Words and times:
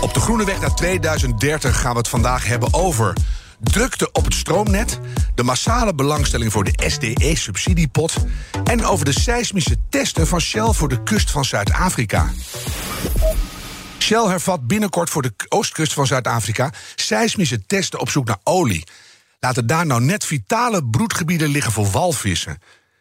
Op 0.00 0.14
de 0.14 0.20
Groene 0.20 0.44
Weg 0.44 0.60
naar 0.60 0.74
2030 0.74 1.80
gaan 1.80 1.92
we 1.92 1.98
het 1.98 2.08
vandaag 2.08 2.46
hebben 2.46 2.74
over 2.74 3.16
drukte 3.58 4.12
op 4.12 4.24
het 4.24 4.34
stroomnet, 4.34 5.00
de 5.34 5.42
massale 5.42 5.94
belangstelling 5.94 6.52
voor 6.52 6.64
de 6.64 6.72
SDE-subsidiepot 6.86 8.16
en 8.64 8.84
over 8.84 9.04
de 9.04 9.20
seismische 9.20 9.76
testen 9.88 10.26
van 10.26 10.40
Shell 10.40 10.72
voor 10.72 10.88
de 10.88 11.02
kust 11.02 11.30
van 11.30 11.44
Zuid-Afrika. 11.44 12.30
Shell 13.98 14.24
hervat 14.24 14.66
binnenkort 14.66 15.10
voor 15.10 15.22
de 15.22 15.32
oostkust 15.48 15.92
van 15.92 16.06
Zuid-Afrika 16.06 16.72
seismische 16.94 17.66
testen 17.66 18.00
op 18.00 18.10
zoek 18.10 18.26
naar 18.26 18.40
olie. 18.42 18.84
Laten 19.40 19.66
daar 19.66 19.86
nou 19.86 20.00
net 20.00 20.24
vitale 20.24 20.84
broedgebieden 20.84 21.48
liggen 21.48 21.72
voor 21.72 21.90
walvissen. 21.90 22.58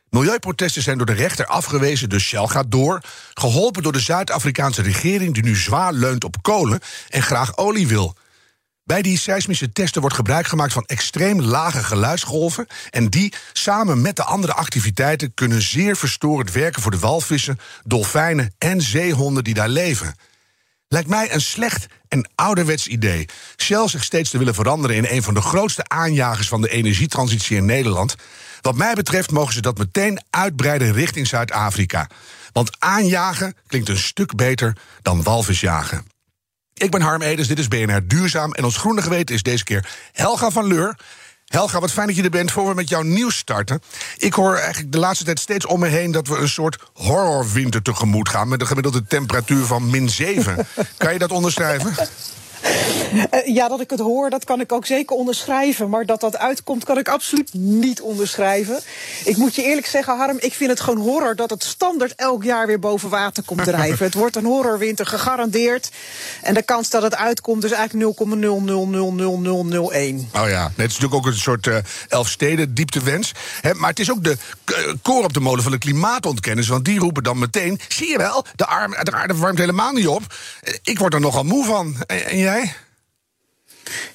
Milieuprotesten 0.10 0.82
zijn 0.82 0.98
door 0.98 1.06
de 1.06 1.14
rechter 1.14 1.46
afgewezen, 1.46 2.10
dus 2.10 2.24
Shell 2.24 2.48
gaat 2.48 2.72
door. 2.72 3.02
Geholpen 3.34 3.84
door 3.84 3.92
de 3.92 4.00
Zuid-Afrikaanse 4.00 4.82
regering, 4.82 5.34
die 5.34 5.44
nu 5.44 5.56
zwaar 5.56 5.94
leunt 5.94 6.24
op 6.24 6.36
kolen 6.42 6.80
en 7.10 7.22
graag 7.22 7.58
olie 7.58 7.88
wil. 7.88 8.16
Bij 8.84 9.02
die 9.02 9.18
seismische 9.18 9.72
testen 9.72 10.02
wordt 10.02 10.16
gebruik 10.16 10.48
gemaakt 10.48 10.74
van 10.74 10.86
extreem 10.86 11.42
lage 11.42 11.84
geluidsgolven. 11.84 12.68
En 12.90 13.10
die, 13.10 13.34
samen 13.54 14.02
met 14.02 14.16
de 14.16 14.24
andere 14.24 14.54
activiteiten, 14.54 15.34
kunnen 15.34 15.62
zeer 15.62 15.96
verstorend 15.96 16.52
werken 16.52 16.82
voor 16.82 16.92
de 16.92 17.00
walvissen, 17.00 17.60
dolfijnen 17.84 18.54
en 18.58 18.82
zeehonden 18.82 19.44
die 19.44 19.54
daar 19.54 19.70
leven. 19.70 20.16
Lijkt 20.92 21.10
mij 21.10 21.34
een 21.34 21.42
slecht 21.42 21.88
en 22.08 22.30
ouderwets 22.36 22.88
idee. 22.88 23.26
Shell 23.58 23.88
zich 23.88 24.04
steeds 24.04 24.30
te 24.30 24.38
willen 24.38 24.54
veranderen 24.54 24.96
in 24.96 25.06
een 25.10 25.24
van 25.24 25.34
de 25.34 25.42
grootste 25.42 25.88
aanjagers 25.88 26.48
van 26.48 26.62
de 26.62 26.70
energietransitie 26.70 27.58
in 27.58 27.66
Nederland. 27.66 28.16
Wat 28.62 28.76
mij 28.76 28.94
betreft 28.94 29.32
mogen 29.32 29.54
ze 29.54 29.62
dat 29.62 29.78
meteen 29.78 30.22
uitbreiden 30.30 30.94
richting 30.94 31.28
Zuid-Afrika. 31.28 32.10
Want 32.52 32.76
aanjagen 32.80 33.56
klinkt 33.68 33.90
een 33.90 33.98
stuk 33.98 34.36
beter 34.36 34.78
dan 35.02 35.24
walvisjagen. 35.24 36.06
Ik 36.74 36.92
ben 36.92 37.02
Harm 37.02 37.22
Edens, 37.22 37.48
dit 37.48 37.60
is 37.60 37.68
BNR 37.68 38.08
Duurzaam. 38.08 38.54
En 38.54 38.64
ons 38.64 38.78
groene 38.78 39.02
geweten 39.02 39.36
is 39.36 39.44
deze 39.44 39.64
keer 39.64 39.90
Helga 40.12 40.50
van 40.50 40.68
Leur. 40.68 40.98
Helga, 41.50 41.80
wat 41.80 41.92
fijn 41.92 42.08
dat 42.08 42.16
je 42.16 42.24
er 42.24 42.30
bent 42.30 42.52
voor 42.52 42.68
we 42.68 42.74
met 42.74 42.90
jouw 42.90 43.02
nieuws 43.02 43.38
starten. 43.38 43.82
Ik 44.18 44.34
hoor 44.34 44.56
eigenlijk 44.56 44.92
de 44.92 45.00
laatste 45.00 45.26
tijd 45.26 45.40
steeds 45.40 45.66
om 45.66 45.80
me 45.80 45.88
heen 45.88 46.12
dat 46.12 46.28
we 46.28 46.38
een 46.38 46.50
soort 46.50 46.78
horrorwinter 46.94 47.82
tegemoet 47.82 48.30
gaan. 48.30 48.48
met 48.48 48.62
een 48.62 48.68
gemiddelde 48.68 49.04
temperatuur 49.04 49.66
van 49.66 49.90
min 49.90 50.10
7. 50.10 50.68
kan 50.98 51.14
je 51.14 51.20
dat 51.20 51.32
onderschrijven? 51.32 51.94
Uh, 53.14 53.56
ja, 53.56 53.68
dat 53.68 53.82
ik 53.82 53.90
het 53.90 54.00
hoor, 54.00 54.30
dat 54.30 54.44
kan 54.44 54.60
ik 54.60 54.72
ook 54.72 54.86
zeker 54.86 55.16
onderschrijven. 55.16 55.90
Maar 55.90 56.06
dat 56.06 56.20
dat 56.20 56.38
uitkomt, 56.38 56.84
kan 56.84 56.98
ik 56.98 57.08
absoluut 57.08 57.54
niet 57.54 58.02
onderschrijven. 58.02 58.80
Ik 59.24 59.38
moet 59.38 59.56
je 59.56 59.64
eerlijk 59.64 59.88
zeggen, 59.88 60.18
Harm, 60.18 60.38
ik 60.40 60.54
vind 60.54 60.70
het 60.70 60.80
gewoon 60.80 61.00
horror 61.00 61.36
dat 61.36 61.50
het 61.50 61.64
standaard 61.64 62.16
elk 62.16 62.44
jaar 62.44 62.68
weer 62.68 62.80
boven 62.80 63.10
water 63.10 63.44
komt 63.44 63.64
drijven. 63.64 64.06
het 64.06 64.14
wordt 64.14 64.36
een 64.36 64.46
horrorwinter 64.46 65.06
gegarandeerd. 65.06 65.90
En 66.42 66.54
de 66.54 66.62
kans 66.62 66.90
dat 66.90 67.02
het 67.02 67.16
uitkomt 67.16 67.64
is 67.64 67.72
eigenlijk 67.72 68.20
0,0000001. 68.20 68.26
Oh 70.34 70.50
ja, 70.50 70.72
nee, 70.76 70.88
het 70.88 70.92
is 70.92 71.00
natuurlijk 71.00 71.14
ook 71.14 71.26
een 71.26 71.34
soort 71.34 71.68
uh, 71.68 71.78
Elfsteden 72.08 72.74
dieptewens. 72.74 73.32
Hè, 73.62 73.74
maar 73.74 73.90
het 73.90 74.00
is 74.00 74.12
ook 74.12 74.24
de 74.24 74.38
koor 75.02 75.24
op 75.24 75.34
de 75.34 75.40
molen 75.40 75.64
van 75.64 75.72
de 75.72 75.78
klimaatontkenners. 75.78 76.68
Want 76.68 76.86
die 76.86 77.00
roepen 77.00 77.24
dan 77.24 77.40
meteen, 77.40 77.80
zie 77.88 78.10
je 78.10 78.18
wel, 78.18 78.46
de, 78.56 78.68
aarde 78.68 79.36
warmt 79.36 79.58
helemaal 79.58 79.92
niet 79.92 80.08
op. 80.08 80.22
Ik 80.84 81.00
word 81.00 81.14
er 81.14 81.20
nogal 81.20 81.44
moe 81.44 81.66
van. 81.66 81.96
En 82.08 82.38
jij? 82.50 82.74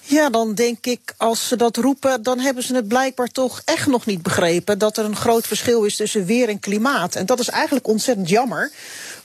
Ja, 0.06 0.30
dan 0.30 0.54
denk 0.54 0.86
ik, 0.86 1.14
als 1.16 1.48
ze 1.48 1.56
dat 1.56 1.76
roepen, 1.76 2.22
dan 2.22 2.38
hebben 2.38 2.62
ze 2.62 2.74
het 2.74 2.88
blijkbaar 2.88 3.28
toch 3.28 3.62
echt 3.64 3.86
nog 3.86 4.06
niet 4.06 4.22
begrepen 4.22 4.78
dat 4.78 4.96
er 4.96 5.04
een 5.04 5.16
groot 5.16 5.46
verschil 5.46 5.84
is 5.84 5.96
tussen 5.96 6.24
weer 6.24 6.48
en 6.48 6.60
klimaat. 6.60 7.14
En 7.14 7.26
dat 7.26 7.40
is 7.40 7.48
eigenlijk 7.48 7.86
ontzettend 7.88 8.28
jammer. 8.28 8.70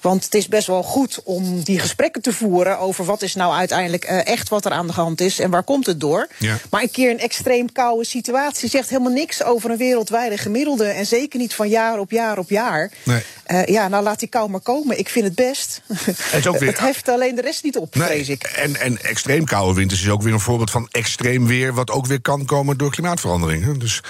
Want 0.02 0.24
het 0.24 0.34
is 0.34 0.48
best 0.48 0.68
wel 0.68 0.84
goed 0.84 1.20
om 1.24 1.64
die 1.64 1.80
gesprekken 1.80 2.22
te 2.22 2.34
voeren 2.34 2.80
over 2.80 3.06
wat 3.06 3.22
is 3.22 3.36
nou 3.36 3.54
uiteindelijk 3.54 4.10
uh, 4.10 4.28
echt 4.28 4.50
wat 4.50 4.66
er 4.66 4.72
aan 4.72 4.88
de 4.88 4.94
hand 4.94 5.22
is 5.22 5.40
en 5.40 5.50
waar 5.50 5.64
komt 5.64 5.86
het 5.86 6.00
door. 6.00 6.28
Ja. 6.38 6.58
Maar 6.70 6.82
een 6.82 6.92
keer 6.92 7.12
een 7.12 7.20
extreem 7.20 7.72
koude 7.72 8.06
situatie 8.06 8.70
zegt 8.70 8.90
helemaal 8.90 9.12
niks 9.12 9.44
over 9.44 9.72
een 9.72 9.78
wereldwijde 9.78 10.38
gemiddelde. 10.38 10.86
En 10.86 11.06
zeker 11.06 11.40
niet 11.40 11.54
van 11.54 11.70
jaar 11.70 12.00
op 12.00 12.12
jaar 12.12 12.38
op 12.38 12.50
jaar. 12.50 12.92
Nee. 13.04 13.22
Uh, 13.48 13.66
ja, 13.66 13.88
nou 13.88 14.04
laat 14.04 14.20
die 14.20 14.30
kou 14.30 14.50
maar 14.50 14.60
komen. 14.60 15.00
Ik 15.00 15.10
vind 15.10 15.26
het 15.26 15.36
best. 15.36 15.82
Het, 16.22 16.48
ook 16.48 16.58
weer, 16.60 16.70
het 16.70 16.80
heft 16.80 17.10
alleen 17.10 17.36
de 17.36 17.42
rest 17.42 17.64
niet 17.64 17.78
op, 17.78 17.96
nee, 17.96 18.08
vrees 18.08 18.30
ik. 18.30 18.44
En, 18.44 18.80
en 18.80 19.02
extreem 19.02 19.46
koude 19.46 19.74
winters 19.74 20.02
is 20.02 20.10
ook 20.10 20.22
weer 20.22 20.34
een 20.34 20.40
voorbeeld 20.40 20.69
van 20.70 20.88
extreem 20.92 21.48
weer... 21.48 21.74
wat 21.74 21.92
ook 21.92 22.06
weer 22.06 22.22
kan 22.22 22.46
komen 22.46 22.78
door 22.78 22.92
klimaatverandering. 22.92 23.78
Dus... 23.78 24.02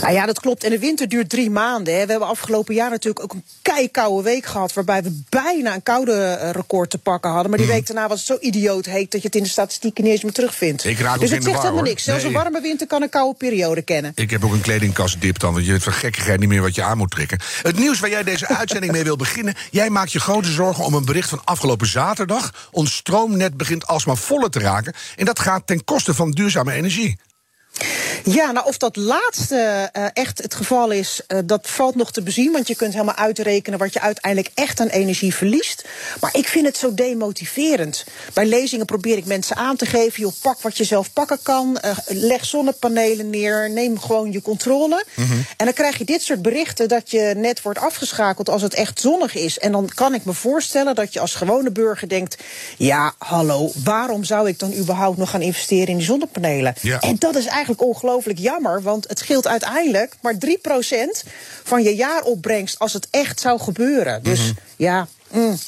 Nou 0.00 0.12
ja, 0.12 0.26
dat 0.26 0.40
klopt. 0.40 0.64
En 0.64 0.70
de 0.70 0.78
winter 0.78 1.08
duurt 1.08 1.28
drie 1.28 1.50
maanden. 1.50 1.94
Hè. 1.94 2.04
We 2.04 2.10
hebben 2.10 2.28
afgelopen 2.28 2.74
jaar 2.74 2.90
natuurlijk 2.90 3.24
ook 3.24 3.32
een 3.32 3.44
keikoude 3.62 4.22
week 4.22 4.46
gehad... 4.46 4.72
waarbij 4.72 5.02
we 5.02 5.20
bijna 5.28 5.74
een 5.74 5.82
koude 5.82 6.12
eh, 6.12 6.50
record 6.50 6.90
te 6.90 6.98
pakken 6.98 7.30
hadden. 7.30 7.50
Maar 7.50 7.58
die 7.58 7.68
mm. 7.68 7.74
week 7.74 7.86
daarna 7.86 8.08
was 8.08 8.18
het 8.18 8.26
zo 8.26 8.36
idioot 8.40 8.86
heet... 8.86 9.10
dat 9.10 9.20
je 9.20 9.26
het 9.26 9.36
in 9.36 9.42
de 9.42 9.48
statistieken 9.48 10.04
niet 10.04 10.12
eens 10.12 10.22
meer 10.22 10.32
terugvindt. 10.32 10.84
Ik 10.84 10.98
raak 10.98 11.20
dus 11.20 11.30
het 11.30 11.44
zegt 11.44 11.62
helemaal 11.62 11.82
niks. 11.82 12.04
Zelfs 12.04 12.24
een 12.24 12.32
warme 12.32 12.60
winter 12.60 12.86
kan 12.86 13.02
een 13.02 13.08
koude 13.08 13.38
periode 13.38 13.82
kennen. 13.82 14.12
Ik 14.14 14.30
heb 14.30 14.44
ook 14.44 14.52
een 14.52 14.60
kledingkastdip 14.60 15.38
dan, 15.38 15.52
want 15.52 15.64
je 15.64 15.72
weet 15.72 15.82
van 15.82 15.92
gekkigheid 15.92 16.40
niet 16.40 16.48
meer 16.48 16.62
wat 16.62 16.74
je 16.74 16.82
aan 16.82 16.98
moet 16.98 17.10
trekken. 17.10 17.40
Het 17.62 17.78
nieuws 17.78 18.00
waar 18.00 18.10
jij 18.10 18.22
deze 18.22 18.48
uitzending 18.62 18.92
mee 18.92 19.04
wil 19.04 19.16
beginnen... 19.16 19.54
jij 19.70 19.90
maakt 19.90 20.12
je 20.12 20.20
grote 20.20 20.50
zorgen 20.50 20.84
om 20.84 20.94
een 20.94 21.04
bericht 21.04 21.28
van 21.28 21.40
afgelopen 21.44 21.86
zaterdag. 21.86 22.68
Ons 22.70 22.94
stroomnet 22.94 23.56
begint 23.56 23.86
alsmaar 23.86 24.16
voller 24.16 24.50
te 24.50 24.58
raken. 24.58 24.94
En 25.16 25.24
dat 25.24 25.38
gaat 25.38 25.66
ten 25.66 25.84
koste 25.84 26.07
van 26.14 26.30
duurzame 26.30 26.72
energie. 26.72 27.18
Ja, 28.24 28.52
nou 28.52 28.66
of 28.66 28.76
dat 28.76 28.96
laatste 28.96 29.90
uh, 29.96 30.06
echt 30.12 30.42
het 30.42 30.54
geval 30.54 30.90
is, 30.90 31.20
uh, 31.28 31.38
dat 31.44 31.68
valt 31.70 31.94
nog 31.94 32.12
te 32.12 32.22
bezien. 32.22 32.52
Want 32.52 32.68
je 32.68 32.74
kunt 32.74 32.92
helemaal 32.92 33.14
uitrekenen 33.14 33.78
wat 33.78 33.92
je 33.92 34.00
uiteindelijk 34.00 34.52
echt 34.54 34.80
aan 34.80 34.88
energie 34.88 35.34
verliest. 35.34 35.84
Maar 36.20 36.34
ik 36.34 36.48
vind 36.48 36.66
het 36.66 36.76
zo 36.76 36.94
demotiverend. 36.94 38.04
Bij 38.32 38.46
lezingen 38.46 38.86
probeer 38.86 39.16
ik 39.16 39.24
mensen 39.24 39.56
aan 39.56 39.76
te 39.76 39.86
geven: 39.86 40.20
joh, 40.20 40.32
pak 40.42 40.60
wat 40.60 40.76
je 40.76 40.84
zelf 40.84 41.12
pakken 41.12 41.38
kan. 41.42 41.78
Uh, 41.84 41.90
leg 42.06 42.44
zonnepanelen 42.44 43.30
neer. 43.30 43.70
Neem 43.70 44.00
gewoon 44.00 44.32
je 44.32 44.42
controle. 44.42 45.04
Mm 45.14 45.26
-hmm. 45.26 45.44
En 45.56 45.64
dan 45.64 45.74
krijg 45.74 45.98
je 45.98 46.04
dit 46.04 46.22
soort 46.22 46.42
berichten 46.42 46.88
dat 46.88 47.10
je 47.10 47.32
net 47.36 47.62
wordt 47.62 47.78
afgeschakeld 47.78 48.48
als 48.48 48.62
het 48.62 48.74
echt 48.74 49.00
zonnig 49.00 49.34
is. 49.34 49.58
En 49.58 49.72
dan 49.72 49.90
kan 49.94 50.14
ik 50.14 50.24
me 50.24 50.32
voorstellen 50.32 50.94
dat 50.94 51.12
je 51.12 51.20
als 51.20 51.34
gewone 51.34 51.70
burger 51.70 52.08
denkt: 52.08 52.36
ja, 52.76 53.14
hallo, 53.18 53.70
waarom 53.84 54.24
zou 54.24 54.48
ik 54.48 54.58
dan 54.58 54.74
überhaupt 54.74 55.18
nog 55.18 55.30
gaan 55.30 55.42
investeren 55.42 55.86
in 55.88 55.96
die 55.96 56.06
zonnepanelen? 56.06 56.74
Ja. 56.80 57.00
En 57.00 57.16
dat 57.18 57.34
is 57.36 57.46
eigenlijk 57.46 57.67
ongelooflijk 57.76 58.38
jammer, 58.38 58.82
want 58.82 59.08
het 59.08 59.18
scheelt 59.18 59.46
uiteindelijk 59.46 60.16
maar 60.20 60.34
3% 60.34 61.28
van 61.64 61.82
je 61.82 61.94
jaaropbrengst 61.94 62.78
als 62.78 62.92
het 62.92 63.08
echt 63.10 63.40
zou 63.40 63.60
gebeuren. 63.60 64.22
Dus 64.22 64.38
mm 64.38 64.44
-hmm. 64.44 64.56
ja. 64.76 65.06
Mm. 65.32 65.58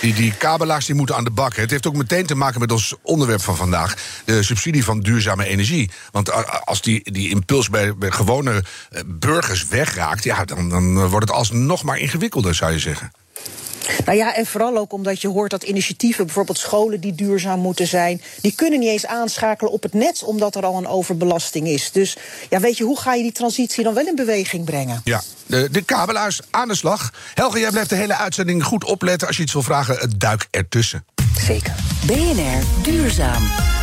Die, 0.00 0.14
die 0.14 0.36
kabelaars 0.36 0.86
die 0.86 0.94
moeten 0.94 1.16
aan 1.16 1.24
de 1.24 1.30
bak. 1.30 1.56
Het 1.56 1.70
heeft 1.70 1.86
ook 1.86 1.96
meteen 1.96 2.26
te 2.26 2.34
maken 2.34 2.60
met 2.60 2.72
ons 2.72 2.94
onderwerp 3.02 3.40
van 3.40 3.56
vandaag: 3.56 3.94
de 4.24 4.42
subsidie 4.42 4.84
van 4.84 5.00
duurzame 5.00 5.46
energie. 5.46 5.90
Want 6.12 6.32
als 6.64 6.82
die, 6.82 7.12
die 7.12 7.30
impuls 7.30 7.70
bij, 7.70 7.96
bij 7.96 8.10
gewone 8.10 8.64
burgers 9.06 9.68
wegraakt, 9.68 10.24
ja, 10.24 10.44
dan, 10.44 10.68
dan 10.68 11.08
wordt 11.08 11.28
het 11.28 11.36
alsnog 11.36 11.82
maar 11.82 11.98
ingewikkelder, 11.98 12.54
zou 12.54 12.72
je 12.72 12.78
zeggen. 12.78 13.10
Nou 14.04 14.18
ja, 14.18 14.34
en 14.34 14.46
vooral 14.46 14.76
ook 14.76 14.92
omdat 14.92 15.20
je 15.20 15.28
hoort 15.28 15.50
dat 15.50 15.62
initiatieven, 15.62 16.24
bijvoorbeeld 16.24 16.58
scholen 16.58 17.00
die 17.00 17.14
duurzaam 17.14 17.60
moeten 17.60 17.86
zijn, 17.86 18.22
die 18.40 18.54
kunnen 18.54 18.78
niet 18.78 18.88
eens 18.88 19.06
aanschakelen 19.06 19.72
op 19.72 19.82
het 19.82 19.94
net, 19.94 20.22
omdat 20.22 20.54
er 20.54 20.64
al 20.64 20.76
een 20.76 20.86
overbelasting 20.86 21.68
is. 21.68 21.92
Dus 21.92 22.16
ja, 22.48 22.60
weet 22.60 22.76
je, 22.76 22.84
hoe 22.84 23.00
ga 23.00 23.14
je 23.14 23.22
die 23.22 23.32
transitie 23.32 23.84
dan 23.84 23.94
wel 23.94 24.06
in 24.06 24.14
beweging 24.14 24.64
brengen? 24.64 25.00
Ja, 25.04 25.22
de, 25.46 25.68
de 25.70 25.82
kabelaars 25.82 26.40
aan 26.50 26.68
de 26.68 26.74
slag. 26.74 27.12
Helge, 27.34 27.58
jij 27.58 27.70
blijft 27.70 27.90
de 27.90 27.96
hele 27.96 28.16
uitzending 28.16 28.64
goed 28.64 28.84
opletten. 28.84 29.26
Als 29.26 29.36
je 29.36 29.42
iets 29.42 29.52
wil 29.52 29.62
vragen, 29.62 30.18
duik 30.18 30.46
ertussen. 30.50 31.04
Zeker. 31.46 31.74
BNR 32.06 32.82
Duurzaam. 32.82 33.75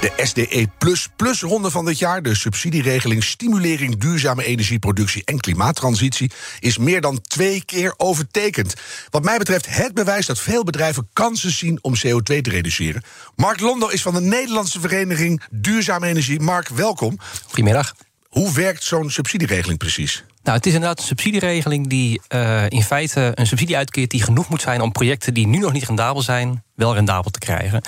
De 0.00 0.12
SDE 0.16 0.68
Plus 0.78 1.08
Plus 1.16 1.42
ronde 1.42 1.70
van 1.70 1.84
dit 1.84 1.98
jaar, 1.98 2.22
de 2.22 2.34
subsidieregeling 2.34 3.24
Stimulering 3.24 3.96
Duurzame 3.96 4.44
Energieproductie 4.44 5.24
en 5.24 5.40
Klimaattransitie, 5.40 6.30
is 6.60 6.78
meer 6.78 7.00
dan 7.00 7.20
twee 7.22 7.64
keer 7.64 7.94
overtekend. 7.96 8.74
Wat 9.10 9.24
mij 9.24 9.38
betreft 9.38 9.66
het 9.76 9.94
bewijs 9.94 10.26
dat 10.26 10.38
veel 10.40 10.64
bedrijven 10.64 11.08
kansen 11.12 11.50
zien 11.50 11.78
om 11.82 11.94
CO2 11.96 12.40
te 12.40 12.50
reduceren. 12.50 13.02
Mark 13.36 13.60
Londo 13.60 13.88
is 13.88 14.02
van 14.02 14.14
de 14.14 14.20
Nederlandse 14.20 14.80
Vereniging 14.80 15.42
Duurzame 15.50 16.06
Energie. 16.06 16.40
Mark, 16.40 16.68
welkom. 16.68 17.18
Goedemiddag. 17.46 17.94
Hoe 18.28 18.52
werkt 18.52 18.84
zo'n 18.84 19.10
subsidieregeling 19.10 19.78
precies? 19.78 20.24
Nou, 20.42 20.56
het 20.56 20.66
is 20.66 20.74
inderdaad 20.74 20.98
een 20.98 21.04
subsidieregeling 21.04 21.88
die 21.88 22.20
uh, 22.34 22.68
in 22.68 22.82
feite 22.82 23.32
een 23.34 23.46
subsidie 23.46 23.76
uitkeert 23.76 24.10
die 24.10 24.22
genoeg 24.22 24.48
moet 24.48 24.62
zijn 24.62 24.80
om 24.80 24.92
projecten 24.92 25.34
die 25.34 25.46
nu 25.46 25.58
nog 25.58 25.72
niet 25.72 25.84
rendabel 25.84 26.22
zijn, 26.22 26.62
wel 26.74 26.94
rendabel 26.94 27.30
te 27.30 27.38
krijgen. 27.38 27.82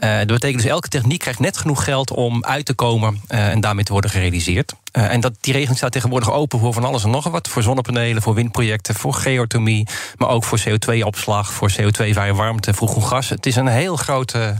Uh, 0.00 0.18
dat 0.18 0.26
betekent 0.26 0.62
dus 0.62 0.70
elke 0.70 0.88
techniek 0.88 1.18
krijgt 1.18 1.40
net 1.40 1.56
genoeg 1.56 1.84
geld 1.84 2.10
om 2.10 2.44
uit 2.44 2.64
te 2.64 2.74
komen 2.74 3.20
uh, 3.28 3.48
en 3.48 3.60
daarmee 3.60 3.84
te 3.84 3.92
worden 3.92 4.10
gerealiseerd. 4.10 4.74
en 4.92 5.20
dat, 5.20 5.32
die 5.40 5.52
regeling 5.52 5.78
staat 5.78 5.92
tegenwoordig 5.92 6.32
open 6.32 6.58
voor 6.58 6.72
van 6.72 6.84
alles 6.84 7.04
en 7.04 7.10
nog 7.10 7.28
wat. 7.28 7.48
Voor 7.48 7.62
zonnepanelen, 7.62 8.22
voor 8.22 8.34
windprojecten, 8.34 8.94
voor 8.94 9.14
geothermie, 9.14 9.86
maar 10.16 10.28
ook 10.28 10.44
voor 10.44 10.60
CO2-opslag, 10.60 11.52
voor 11.52 11.72
CO2-vrije 11.72 12.34
warmte, 12.34 12.74
voor 12.74 12.88
groen 12.88 13.06
gas. 13.06 13.28
Het 13.28 13.46
is 13.46 13.56
een 13.56 13.66
heel 13.66 13.96
grote 13.96 14.56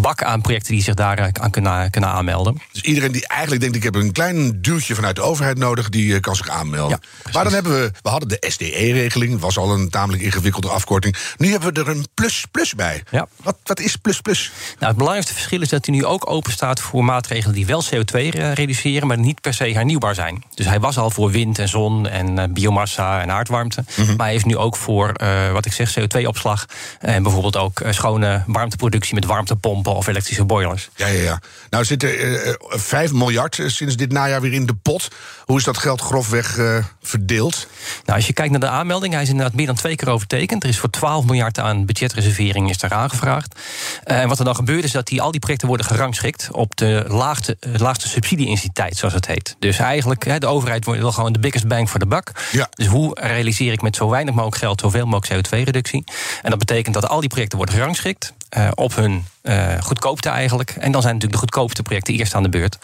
bak 0.00 0.22
aan 0.22 0.40
projecten 0.40 0.72
die 0.72 0.82
zich 0.82 0.94
daar 0.94 1.18
eh, 1.18 1.28
aan 1.32 1.50
kunnen, 1.50 1.90
kunnen 1.90 2.10
aanmelden. 2.10 2.60
Dus 2.72 2.82
iedereen 2.82 3.12
die 3.12 3.28
eigenlijk 3.28 3.60
denkt: 3.60 3.76
ik 3.76 3.82
heb 3.82 3.94
een 3.94 4.12
klein 4.12 4.62
duwtje 4.62 4.94
vanuit 4.94 5.16
de 5.16 5.22
overheid 5.22 5.58
nodig, 5.58 5.88
die 5.88 6.14
eh, 6.14 6.20
kan 6.20 6.36
zich 6.36 6.48
aanmelden. 6.48 6.98
Ja, 7.24 7.32
maar 7.32 7.44
dan 7.44 7.52
hebben 7.52 7.72
we, 7.72 7.92
we 8.02 8.08
hadden 8.08 8.28
de 8.28 8.44
SDE-regeling, 8.48 9.40
was 9.40 9.58
al 9.58 9.72
een 9.72 9.90
tamelijk 9.90 10.22
ingewikkelde 10.22 10.68
afkorting. 10.68 11.16
Nu 11.36 11.50
hebben 11.50 11.74
we 11.74 11.80
er 11.80 11.88
een 11.88 12.06
plus-plus 12.14 12.74
bij. 12.74 13.02
Ja. 13.10 13.26
Wat, 13.42 13.56
wat 13.64 13.80
is 13.80 13.96
plus-plus? 13.96 14.52
Nou, 14.66 14.86
het 14.86 14.96
belangrijkste 14.96 15.34
verschil 15.34 15.60
is 15.60 15.68
dat 15.68 15.86
hij 15.86 15.94
nu 15.94 16.04
ook 16.04 16.30
open 16.30 16.52
staat 16.52 16.80
voor 16.80 17.04
maatregelen 17.04 17.54
die 17.54 17.66
wel 17.66 17.84
CO2 17.84 18.14
eh, 18.14 18.52
reduceren, 18.52 19.06
maar 19.06 19.18
niet 19.18 19.40
per 19.40 19.54
se 19.54 19.64
hernieuwbaar 19.64 20.14
zijn. 20.14 20.44
Dus 20.54 20.66
hij 20.66 20.80
was 20.80 20.98
al 20.98 21.10
voor 21.10 21.30
wind 21.30 21.58
en 21.58 21.68
zon 21.68 22.08
en 22.08 22.52
biomassa 22.52 23.20
en 23.20 23.30
aardwarmte. 23.30 23.84
Mhm. 23.96 24.16
Maar 24.16 24.26
hij 24.26 24.34
is 24.34 24.44
nu 24.44 24.56
ook 24.56 24.76
voor, 24.76 25.12
wat 25.52 25.66
ik 25.66 25.72
zeg, 25.72 25.98
CO2-opslag 25.98 26.66
en 26.98 27.22
bijvoorbeeld 27.22 27.56
ook 27.56 27.82
schone 27.90 28.42
warmteproductie 28.46 29.14
met 29.14 29.24
warmte 29.24 29.55
pompen 29.56 29.94
of 29.94 30.06
elektrische 30.06 30.44
boilers. 30.44 30.88
Ja, 30.96 31.06
ja, 31.06 31.22
ja. 31.22 31.40
Nou 31.70 31.84
zit 31.84 32.02
er 32.02 32.46
uh, 32.46 32.54
5 32.68 33.12
miljard 33.12 33.58
eh, 33.58 33.68
sinds 33.68 33.96
dit 33.96 34.12
najaar 34.12 34.40
weer 34.40 34.52
in 34.52 34.66
de 34.66 34.74
pot. 34.74 35.08
Hoe 35.44 35.58
is 35.58 35.64
dat 35.64 35.78
geld 35.78 36.00
grofweg 36.00 36.56
uh, 36.56 36.84
verdeeld? 37.02 37.66
Nou, 38.04 38.18
als 38.18 38.26
je 38.26 38.32
kijkt 38.32 38.50
naar 38.50 38.60
de 38.60 38.68
aanmelding, 38.68 39.12
hij 39.12 39.22
is 39.22 39.28
inderdaad 39.28 39.54
meer 39.54 39.66
dan 39.66 39.74
twee 39.74 39.96
keer 39.96 40.08
overtekend. 40.08 40.62
Er 40.62 40.68
is 40.68 40.78
voor 40.78 40.90
12 40.90 41.24
miljard 41.24 41.58
aan 41.58 41.86
budgetreservering 41.86 42.70
is 42.70 42.78
daar 42.78 42.92
aangevraagd. 42.92 43.60
Uh, 44.04 44.20
en 44.20 44.28
wat 44.28 44.38
er 44.38 44.44
dan 44.44 44.54
gebeurt 44.54 44.84
is 44.84 44.92
dat 44.92 45.06
die, 45.06 45.22
al 45.22 45.30
die 45.30 45.40
projecten 45.40 45.68
worden 45.68 45.86
gerangschikt 45.86 46.48
op 46.52 46.76
de 46.76 47.04
laagste, 47.08 47.56
laagste 47.60 48.08
subsidie-intensiteit, 48.08 48.96
zoals 48.96 49.14
het 49.14 49.26
heet. 49.26 49.56
Dus 49.58 49.78
eigenlijk, 49.78 50.40
de 50.40 50.46
overheid 50.46 50.84
wil 50.84 51.12
gewoon 51.12 51.32
de 51.32 51.38
biggest 51.38 51.68
bang 51.68 51.90
voor 51.90 52.00
de 52.00 52.06
bak. 52.06 52.30
Ja. 52.52 52.68
Dus 52.70 52.86
hoe 52.86 53.20
realiseer 53.20 53.72
ik 53.72 53.82
met 53.82 53.96
zo 53.96 54.10
weinig 54.10 54.34
mogelijk 54.34 54.56
geld 54.56 54.80
zoveel 54.80 55.06
mogelijk 55.06 55.46
CO2-reductie? 55.46 56.04
En 56.42 56.50
dat 56.50 56.58
betekent 56.58 56.94
dat 56.94 57.08
al 57.08 57.20
die 57.20 57.28
projecten 57.28 57.56
worden 57.58 57.74
gerangschikt 57.74 58.34
uh, 58.56 58.68
op 58.74 58.94
hun 58.94 59.24
uh, 59.42 59.80
goedkoopte 59.80 60.28
eigenlijk. 60.28 60.70
En 60.70 60.92
dan 60.92 61.02
zijn 61.02 61.14
natuurlijk 61.14 61.32
de 61.32 61.38
goedkoopste 61.38 61.82
projecten 61.82 62.14
eerst 62.14 62.34
aan 62.34 62.42
de 62.42 62.48
beurt. 62.48 62.78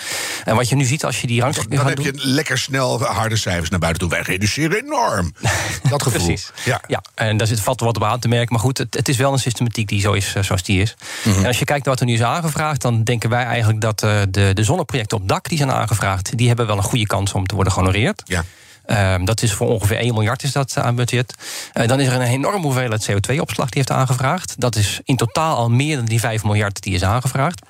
En 0.44 0.56
wat 0.56 0.68
je 0.68 0.76
nu 0.76 0.84
ziet 0.84 1.04
als 1.04 1.20
je 1.20 1.26
die 1.26 1.40
rangschikking 1.40 1.80
gaat 1.80 1.96
doen... 1.96 2.04
Dan 2.04 2.14
heb 2.14 2.22
je 2.22 2.28
lekker 2.28 2.58
snel 2.58 3.02
harde 3.02 3.36
cijfers 3.36 3.70
naar 3.70 3.78
buiten 3.78 4.00
toe. 4.02 4.10
Wij 4.10 4.20
reduceren 4.20 4.84
enorm. 4.84 5.34
Dat 5.90 6.02
gevoel. 6.02 6.24
Precies. 6.24 6.50
Ja. 6.64 6.80
ja, 6.86 7.02
en 7.14 7.36
daar 7.36 7.46
zit 7.46 7.60
valt 7.60 7.80
wat 7.80 7.96
op 7.96 8.04
aan 8.04 8.18
te 8.18 8.28
merken. 8.28 8.52
Maar 8.52 8.62
goed, 8.62 8.78
het, 8.78 8.94
het 8.94 9.08
is 9.08 9.16
wel 9.16 9.32
een 9.32 9.38
systematiek 9.38 9.88
die 9.88 10.00
zo 10.00 10.12
is 10.12 10.34
uh, 10.36 10.42
zoals 10.42 10.62
die 10.62 10.80
is. 10.80 10.94
Mm 11.24 11.32
-hmm. 11.32 11.40
En 11.40 11.46
als 11.46 11.58
je 11.58 11.64
kijkt 11.64 11.84
naar 11.84 11.94
wat 11.94 12.02
er 12.02 12.08
nu 12.08 12.14
is 12.14 12.22
aangevraagd... 12.22 12.82
dan 12.82 13.04
denken 13.04 13.30
wij 13.30 13.44
eigenlijk 13.44 13.80
dat 13.80 14.02
uh, 14.02 14.20
de, 14.30 14.50
de 14.54 14.64
zonneprojecten 14.64 15.16
op 15.16 15.28
dak 15.28 15.48
die 15.48 15.58
zijn 15.58 15.72
aangevraagd... 15.72 16.38
die 16.38 16.48
hebben 16.48 16.66
wel 16.66 16.76
een 16.76 16.82
goede 16.82 17.06
kans 17.06 17.32
om 17.32 17.46
te 17.46 17.54
worden 17.54 17.72
gehonoreerd. 17.72 18.22
Ja. 18.24 18.44
Um, 18.86 19.24
dat 19.24 19.42
is 19.42 19.52
voor 19.52 19.68
ongeveer 19.68 19.96
1 19.96 20.14
miljard 20.14 20.42
is 20.42 20.52
dat 20.52 20.76
aan 20.76 20.94
budget. 20.94 21.34
Uh, 21.74 21.86
dan 21.86 22.00
is 22.00 22.06
er 22.06 22.14
een 22.14 22.20
enorme 22.20 22.64
hoeveelheid 22.64 23.10
CO2-opslag 23.10 23.68
die 23.68 23.82
heeft 23.82 23.90
aangevraagd. 23.90 24.54
Dat 24.60 24.76
is 24.76 25.00
in 25.04 25.16
totaal 25.16 25.56
al 25.56 25.70
meer 25.70 25.96
dan 25.96 26.04
die 26.04 26.20
5 26.20 26.44
miljard 26.44 26.82
die 26.82 26.94
is 26.94 27.04
aangevraagd. 27.04 27.62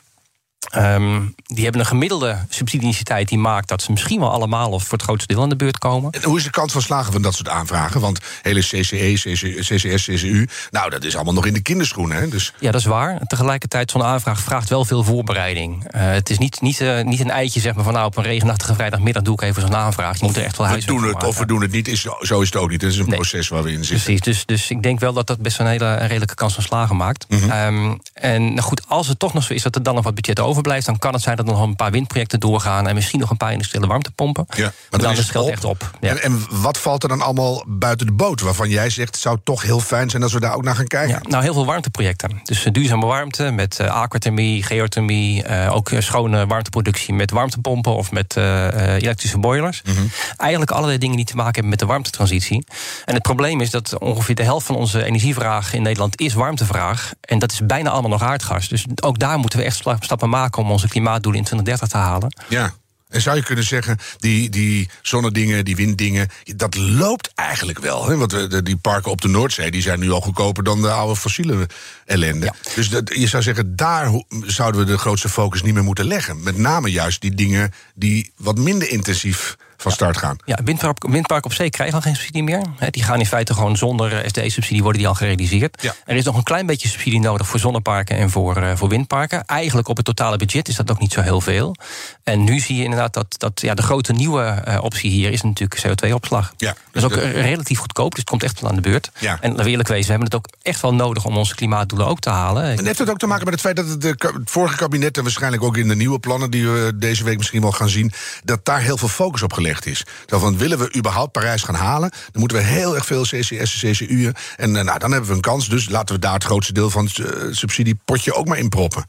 Um, 0.77 1.35
die 1.47 1.63
hebben 1.63 1.81
een 1.81 1.87
gemiddelde 1.87 2.39
subsidieintensiteit 2.49 3.29
die 3.29 3.39
maakt 3.39 3.69
dat 3.69 3.83
ze 3.83 3.93
misschien 3.93 4.21
wel 4.21 4.31
allemaal 4.31 4.71
of 4.71 4.83
voor 4.83 4.93
het 4.93 5.03
grootste 5.03 5.35
deel 5.35 5.43
aan 5.43 5.49
de 5.49 5.57
beurt 5.57 5.79
komen. 5.79 6.11
En 6.11 6.23
hoe 6.23 6.39
is 6.39 6.45
de 6.45 6.51
kans 6.51 6.73
van 6.73 6.83
slagen 6.83 7.13
van 7.13 7.23
dat 7.23 7.35
soort 7.35 7.49
aanvragen? 7.49 8.01
Want 8.01 8.21
hele 8.43 8.61
CCE, 8.61 9.13
CCS, 9.61 10.05
CCU, 10.05 10.49
nou 10.71 10.91
dat 10.91 11.05
is 11.05 11.15
allemaal 11.15 11.35
nog 11.35 11.47
in 11.47 11.53
de 11.53 11.63
kinderschoenen. 11.63 12.17
Hè? 12.17 12.29
Dus... 12.29 12.53
Ja, 12.59 12.71
dat 12.71 12.81
is 12.81 12.87
waar. 12.87 13.21
Tegelijkertijd, 13.27 13.91
zo'n 13.91 14.03
aanvraag 14.03 14.41
vraagt 14.41 14.69
wel 14.69 14.85
veel 14.85 15.05
voorbereiding. 15.05 15.95
Uh, 15.95 16.03
het 16.11 16.31
is 16.31 16.39
niet, 16.39 16.61
niet, 16.61 16.81
uh, 16.81 17.03
niet 17.03 17.21
een 17.21 17.31
eitje 17.31 17.61
zeg 17.61 17.75
maar, 17.75 17.85
van 17.85 17.93
nou 17.93 18.07
op 18.07 18.17
een 18.17 18.23
regenachtige 18.23 18.75
vrijdagmiddag 18.75 19.23
doe 19.23 19.35
ik 19.35 19.43
even 19.43 19.63
zo'n 19.63 19.77
aanvraag. 19.77 20.19
Je 20.19 20.25
moet 20.25 20.37
er 20.37 20.45
echt 20.45 20.57
wel 20.57 20.67
huiswerk 20.67 20.99
We 20.99 21.05
doen 21.07 21.15
het 21.15 21.25
of 21.25 21.39
we 21.39 21.47
doen 21.47 21.63
het 21.63 21.73
niet, 21.73 21.89
is, 21.89 22.07
zo 22.21 22.41
is 22.41 22.47
het 22.47 22.57
ook 22.57 22.71
niet. 22.71 22.83
Het 22.83 22.93
is 22.93 22.99
een 22.99 23.07
nee. 23.07 23.15
proces 23.15 23.49
waar 23.49 23.63
we 23.63 23.73
in 23.73 23.85
zitten. 23.85 24.05
Precies, 24.05 24.21
dus, 24.21 24.47
dus 24.47 24.71
ik 24.71 24.83
denk 24.83 25.01
wel 25.01 25.13
dat 25.13 25.27
dat 25.27 25.39
best 25.39 25.59
een 25.59 25.67
hele 25.67 25.85
een 25.85 26.07
redelijke 26.07 26.35
kans 26.35 26.55
van 26.55 26.63
slagen 26.63 26.97
maakt. 26.97 27.25
Mm 27.29 27.39
-hmm. 27.39 27.51
um, 27.51 28.01
en 28.13 28.43
nou 28.43 28.61
goed, 28.61 28.83
als 28.89 29.09
het 29.09 29.19
toch 29.19 29.33
nog 29.33 29.43
zo 29.43 29.53
is 29.53 29.63
dat 29.63 29.75
er 29.75 29.83
dan 29.83 29.95
nog 29.95 30.05
wat 30.05 30.15
budget 30.15 30.41
overblijft, 30.53 30.87
dan 30.87 30.99
kan 30.99 31.13
het 31.13 31.23
zijn 31.23 31.37
dat 31.37 31.47
er 31.47 31.53
nog 31.53 31.63
een 31.63 31.77
paar 31.77 31.91
windprojecten 31.91 32.41
doorgaan 32.41 32.89
en 32.89 32.95
misschien 32.95 33.21
nog 33.21 33.31
een 33.31 33.37
paar 33.37 33.53
industriële 33.53 33.87
warmtepompen. 33.87 34.45
Ja, 34.49 34.63
maar, 34.63 34.73
maar 34.91 35.01
dan 35.01 35.13
is 35.13 35.19
het 35.19 35.31
geld 35.31 35.49
echt 35.49 35.65
op. 35.65 35.91
Ja. 36.01 36.09
En, 36.11 36.23
en, 36.23 36.47
wat 36.51 36.79
valt 36.79 37.03
er 37.03 37.09
dan 37.09 37.21
allemaal 37.21 37.65
buiten 37.67 38.07
de 38.07 38.13
boot 38.13 38.41
waarvan 38.41 38.69
jij 38.69 38.91
zegt 38.91 39.15
het 39.15 39.23
zou 39.23 39.39
toch 39.45 39.63
heel 39.63 39.81
fijn 39.81 40.11
zijn 40.11 40.23
als 40.23 40.33
we 40.33 40.41
daar 40.41 40.55
ook 40.55 40.63
naar 40.63 40.75
gaan 40.75 40.87
kijken? 40.87 41.21
Ja, 41.23 41.29
nou, 41.29 41.43
heel 41.43 41.53
veel 41.53 41.67
warmteprojecten. 41.67 42.41
Dus 42.45 42.63
duurzame 42.73 43.07
warmte 43.07 43.51
met 43.51 43.79
uh, 43.81 43.87
aquathermie, 43.87 44.63
geothermie, 44.63 45.49
uh, 45.49 45.75
ook 45.75 45.91
schone 45.99 46.47
warmteproductie 46.47 47.15
met 47.15 47.31
warmtepompen 47.31 47.95
of 47.95 48.13
met 48.13 48.37
uh, 48.37 48.95
elektrische 48.95 49.39
boilers. 49.39 49.83
Mm 49.85 49.95
-hmm. 49.95 50.11
Eigenlijk 50.37 50.71
allerlei 50.71 50.99
dingen 50.99 51.17
die 51.17 51.25
te 51.25 51.37
maken 51.37 51.53
hebben 51.53 51.71
met 51.71 51.79
de 51.79 51.87
warmtetransitie. 51.87 52.65
En 53.05 53.15
het 53.15 53.23
probleem 53.23 53.61
is 53.61 53.71
dat 53.71 53.99
ongeveer 53.99 54.35
de 54.35 54.43
helft 54.43 54.67
van 54.67 54.77
onze 54.77 55.05
energievraag 55.05 55.75
in 55.75 55.83
Nederland 55.83 56.21
is 56.21 56.35
warmtevraag. 56.35 57.13
En 57.21 57.39
dat 57.39 57.53
is 57.53 57.61
bijna 57.67 57.91
allemaal 57.91 58.11
nog 58.11 58.23
aardgas. 58.23 58.69
Dus 58.69 58.85
ook 59.03 59.19
daar 59.19 59.39
moeten 59.39 59.59
we 59.59 59.65
echt 59.65 59.77
stappen 60.01 60.29
maken 60.29 60.42
om 60.51 60.71
onze 60.71 60.89
klimaatdoelen 60.89 61.41
in 61.41 61.47
2030 61.47 61.89
te 61.89 62.07
halen. 62.07 62.35
Ja. 62.49 62.73
En 63.13 63.21
zou 63.21 63.37
je 63.37 63.43
kunnen 63.43 63.65
zeggen, 63.65 63.99
die, 64.19 64.49
die 64.49 64.89
zonnedingen, 65.03 65.65
die 65.65 65.77
winddingen, 65.77 66.29
dat 66.57 66.77
loopt 66.77 67.31
eigenlijk 67.35 67.79
wel. 67.79 68.09
Hè? 68.09 68.17
Want 68.17 68.33
we, 68.33 68.63
die 68.63 68.77
parken 68.77 69.11
op 69.11 69.21
de 69.21 69.29
Noordzee 69.29 69.71
die 69.71 69.83
zijn 69.83 70.01
nu 70.01 70.11
al 70.11 70.21
goedkoper 70.21 70.65
dan 70.65 70.83
de 70.83 70.91
oude 70.91 71.17
fossiele 71.17 71.69
ellende. 72.05 72.45
Ja. 72.45 72.55
Dus 72.75 72.89
dat, 72.89 73.15
je 73.15 73.27
zou 73.27 73.43
zeggen, 73.43 73.77
daar 73.77 74.11
zouden 74.47 74.81
we 74.81 74.87
de 74.87 74.99
grootste 74.99 75.29
focus 75.29 75.63
niet 75.63 75.75
meer 75.75 75.85
moeten 75.85 76.07
leggen. 76.07 76.43
Met 76.43 76.57
name 76.57 76.91
juist 76.91 77.21
die 77.21 77.35
dingen 77.35 77.73
die 77.95 78.33
wat 78.37 78.59
minder 78.59 78.89
intensief 78.91 79.57
van 79.83 79.93
start 79.93 80.17
gaan. 80.17 80.37
Ja, 80.45 80.59
windpark, 80.65 81.09
windpark 81.09 81.45
op 81.45 81.53
zee 81.53 81.71
krijgen 81.71 81.97
al 81.97 82.03
geen 82.03 82.15
subsidie 82.15 82.43
meer. 82.43 82.63
die 82.91 83.03
gaan 83.03 83.19
in 83.19 83.27
feite 83.27 83.55
gewoon 83.55 83.77
zonder 83.77 84.13
eh, 84.13 84.29
SDE-subsidie 84.29 84.83
worden 84.83 85.01
die 85.01 85.09
al 85.09 85.15
gerealiseerd. 85.15 85.83
Ja. 85.83 85.95
Er 86.05 86.17
is 86.17 86.25
nog 86.25 86.37
een 86.37 86.43
klein 86.43 86.67
beetje 86.67 86.89
subsidie 86.89 87.21
nodig 87.21 87.47
voor 87.47 87.61
zonneparken 87.61 88.17
en 88.17 88.31
voor, 88.31 88.57
uh, 88.57 88.71
voor 88.75 88.89
windparken. 88.89 89.45
Eigenlijk 89.45 89.89
op 89.89 89.97
het 89.97 90.05
totale 90.05 90.37
budget 90.37 90.69
is 90.69 90.77
dat 90.77 90.91
ook 90.91 90.99
niet 90.99 91.13
zo 91.13 91.21
heel 91.21 91.41
veel. 91.41 91.77
En 92.25 92.45
nu 92.45 92.59
zie 92.59 92.77
je 92.77 92.83
inderdaad 92.83 93.15
dat, 93.15 93.27
dat 93.39 93.61
ja, 93.61 93.75
de 93.75 93.83
grote 93.83 94.13
nieuwe 94.13 94.65
uh, 94.69 94.79
optie 94.83 95.11
hier 95.11 95.33
is 95.33 95.43
natuurlijk 95.43 95.87
CO2-opslag. 95.87 96.53
Ja, 96.57 96.75
dus 96.93 97.03
dat 97.03 97.11
is 97.11 97.17
ook 97.17 97.25
relatief 97.33 97.79
goedkoop, 97.79 98.11
dus 98.11 98.21
het 98.21 98.29
komt 98.29 98.43
echt 98.43 98.61
wel 98.61 98.71
aan 98.71 98.77
de 98.77 98.83
beurt. 98.83 99.11
Ja. 99.19 99.39
En 99.41 99.51
laten 99.51 99.65
we 99.65 99.71
eerlijk 99.71 99.89
wezen, 99.89 100.05
we 100.05 100.11
hebben 100.11 100.31
het 100.31 100.37
ook 100.37 100.49
echt 100.63 100.81
wel 100.81 100.95
nodig 100.95 101.25
om 101.25 101.37
onze 101.37 101.55
klimaatdoelen 101.55 102.07
ook 102.07 102.21
te 102.21 102.31
halen. 102.31 102.63
En 102.63 102.87
heeft 102.87 102.99
het 102.99 103.11
ook 103.11 103.19
te 103.19 103.27
maken 103.27 103.45
met 103.45 103.53
het 103.53 103.63
feit 103.63 103.77
dat 103.77 103.89
het, 103.89 104.01
de, 104.01 104.15
het 104.19 104.51
vorige 104.51 104.77
kabinet 104.77 105.17
en 105.17 105.23
waarschijnlijk 105.23 105.63
ook 105.63 105.77
in 105.77 105.89
de 105.89 105.97
nieuwe 105.97 106.19
plannen 106.19 106.51
die 106.51 106.69
we 106.69 106.93
deze 106.95 107.25
week 107.25 107.37
misschien 107.37 107.61
wel 107.61 107.73
gaan 107.73 107.89
zien, 107.89 108.13
dat 108.45 108.65
daar 108.65 108.81
heel 108.81 108.97
veel 108.97 109.09
focus 109.09 109.43
op 109.43 109.53
gelegd 109.53 109.72
is. 109.81 110.05
Zo 110.27 110.39
van, 110.39 110.59
willen 110.59 110.79
we 110.79 110.95
überhaupt 110.97 111.33
Parijs 111.33 111.63
gaan 111.63 111.75
halen, 111.75 112.11
dan 112.11 112.41
moeten 112.41 112.57
we 112.57 112.63
heel 112.63 112.95
erg 112.95 113.07
veel 113.07 113.23
CCS 113.23 113.83
en 113.83 113.93
CCU'en. 113.93 114.35
En 114.57 114.73
nou, 114.73 114.99
dan 114.99 115.11
hebben 115.11 115.31
we 115.31 115.35
een 115.35 115.41
kans, 115.41 115.69
dus 115.69 115.89
laten 115.89 116.15
we 116.15 116.21
daar 116.21 116.35
het 116.35 116.45
grootste 116.45 116.73
deel 116.73 116.91
van 116.91 117.05
het 117.05 117.19
uh, 117.19 117.27
subsidiepotje 117.51 118.35
ook 118.35 118.47
maar 118.47 118.59
in 118.59 118.69
proppen. 118.69 119.05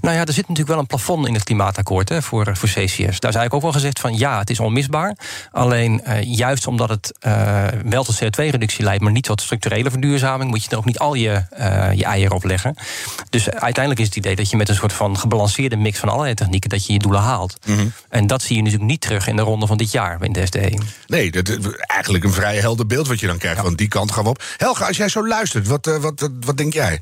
Nou 0.00 0.14
ja, 0.14 0.20
er 0.20 0.32
zit 0.32 0.48
natuurlijk 0.48 0.68
wel 0.68 0.78
een 0.78 0.86
plafond 0.86 1.26
in 1.26 1.34
het 1.34 1.44
klimaatakkoord 1.44 2.08
hè, 2.08 2.22
voor, 2.22 2.56
voor 2.56 2.68
CCS. 2.68 2.96
Daar 2.96 3.06
is 3.06 3.20
eigenlijk 3.20 3.54
ook 3.54 3.62
wel 3.62 3.72
gezegd 3.72 4.00
van 4.00 4.18
ja, 4.18 4.38
het 4.38 4.50
is 4.50 4.60
onmisbaar. 4.60 5.16
Alleen 5.52 6.02
uh, 6.06 6.22
juist 6.22 6.66
omdat 6.66 6.88
het 6.88 7.18
uh, 7.26 7.66
wel 7.84 8.04
tot 8.04 8.24
CO2-reductie 8.24 8.84
leidt, 8.84 9.02
maar 9.02 9.12
niet 9.12 9.24
tot 9.24 9.40
structurele 9.40 9.90
verduurzaming, 9.90 10.50
moet 10.50 10.64
je 10.64 10.70
er 10.70 10.76
ook 10.76 10.84
niet 10.84 10.98
al 10.98 11.14
je, 11.14 11.44
je 11.94 12.04
eieren 12.04 12.36
op 12.36 12.44
leggen. 12.44 12.74
Dus 13.30 13.50
uiteindelijk 13.50 14.00
is 14.00 14.06
het 14.06 14.16
idee 14.16 14.36
dat 14.36 14.50
je 14.50 14.56
met 14.56 14.68
een 14.68 14.74
soort 14.74 14.92
van 14.92 15.18
gebalanceerde 15.18 15.76
mix 15.76 15.98
van 15.98 16.08
allerlei 16.08 16.34
technieken, 16.34 16.70
dat 16.70 16.86
je 16.86 16.92
je 16.92 16.98
doelen 16.98 17.20
haalt. 17.20 17.56
Mm 17.66 17.76
-hmm. 17.76 17.92
En 18.08 18.26
dat 18.26 18.42
zie 18.42 18.56
je 18.56 18.62
natuurlijk 18.62 18.90
niet 18.90 19.00
terug 19.00 19.26
in 19.26 19.36
de 19.36 19.42
ronde 19.42 19.66
van 19.66 19.76
dit 19.76 19.85
jaar 19.92 20.22
in 20.22 20.32
de 20.32 20.46
SDE. 20.46 20.78
Nee, 21.06 21.30
dat 21.30 21.48
is 21.48 21.56
eigenlijk 21.78 22.24
een 22.24 22.32
vrij 22.32 22.56
helder 22.56 22.86
beeld 22.86 23.08
wat 23.08 23.20
je 23.20 23.26
dan 23.26 23.38
krijgt. 23.38 23.56
Ja. 23.56 23.64
Want 23.64 23.78
die 23.78 23.88
kant 23.88 24.12
gaan 24.12 24.24
we 24.24 24.30
op. 24.30 24.42
Helga, 24.56 24.86
als 24.86 24.96
jij 24.96 25.08
zo 25.08 25.26
luistert, 25.26 25.66
wat, 25.66 25.86
uh, 25.86 25.96
wat, 25.96 26.30
wat 26.40 26.56
denk 26.56 26.72
jij? 26.72 27.00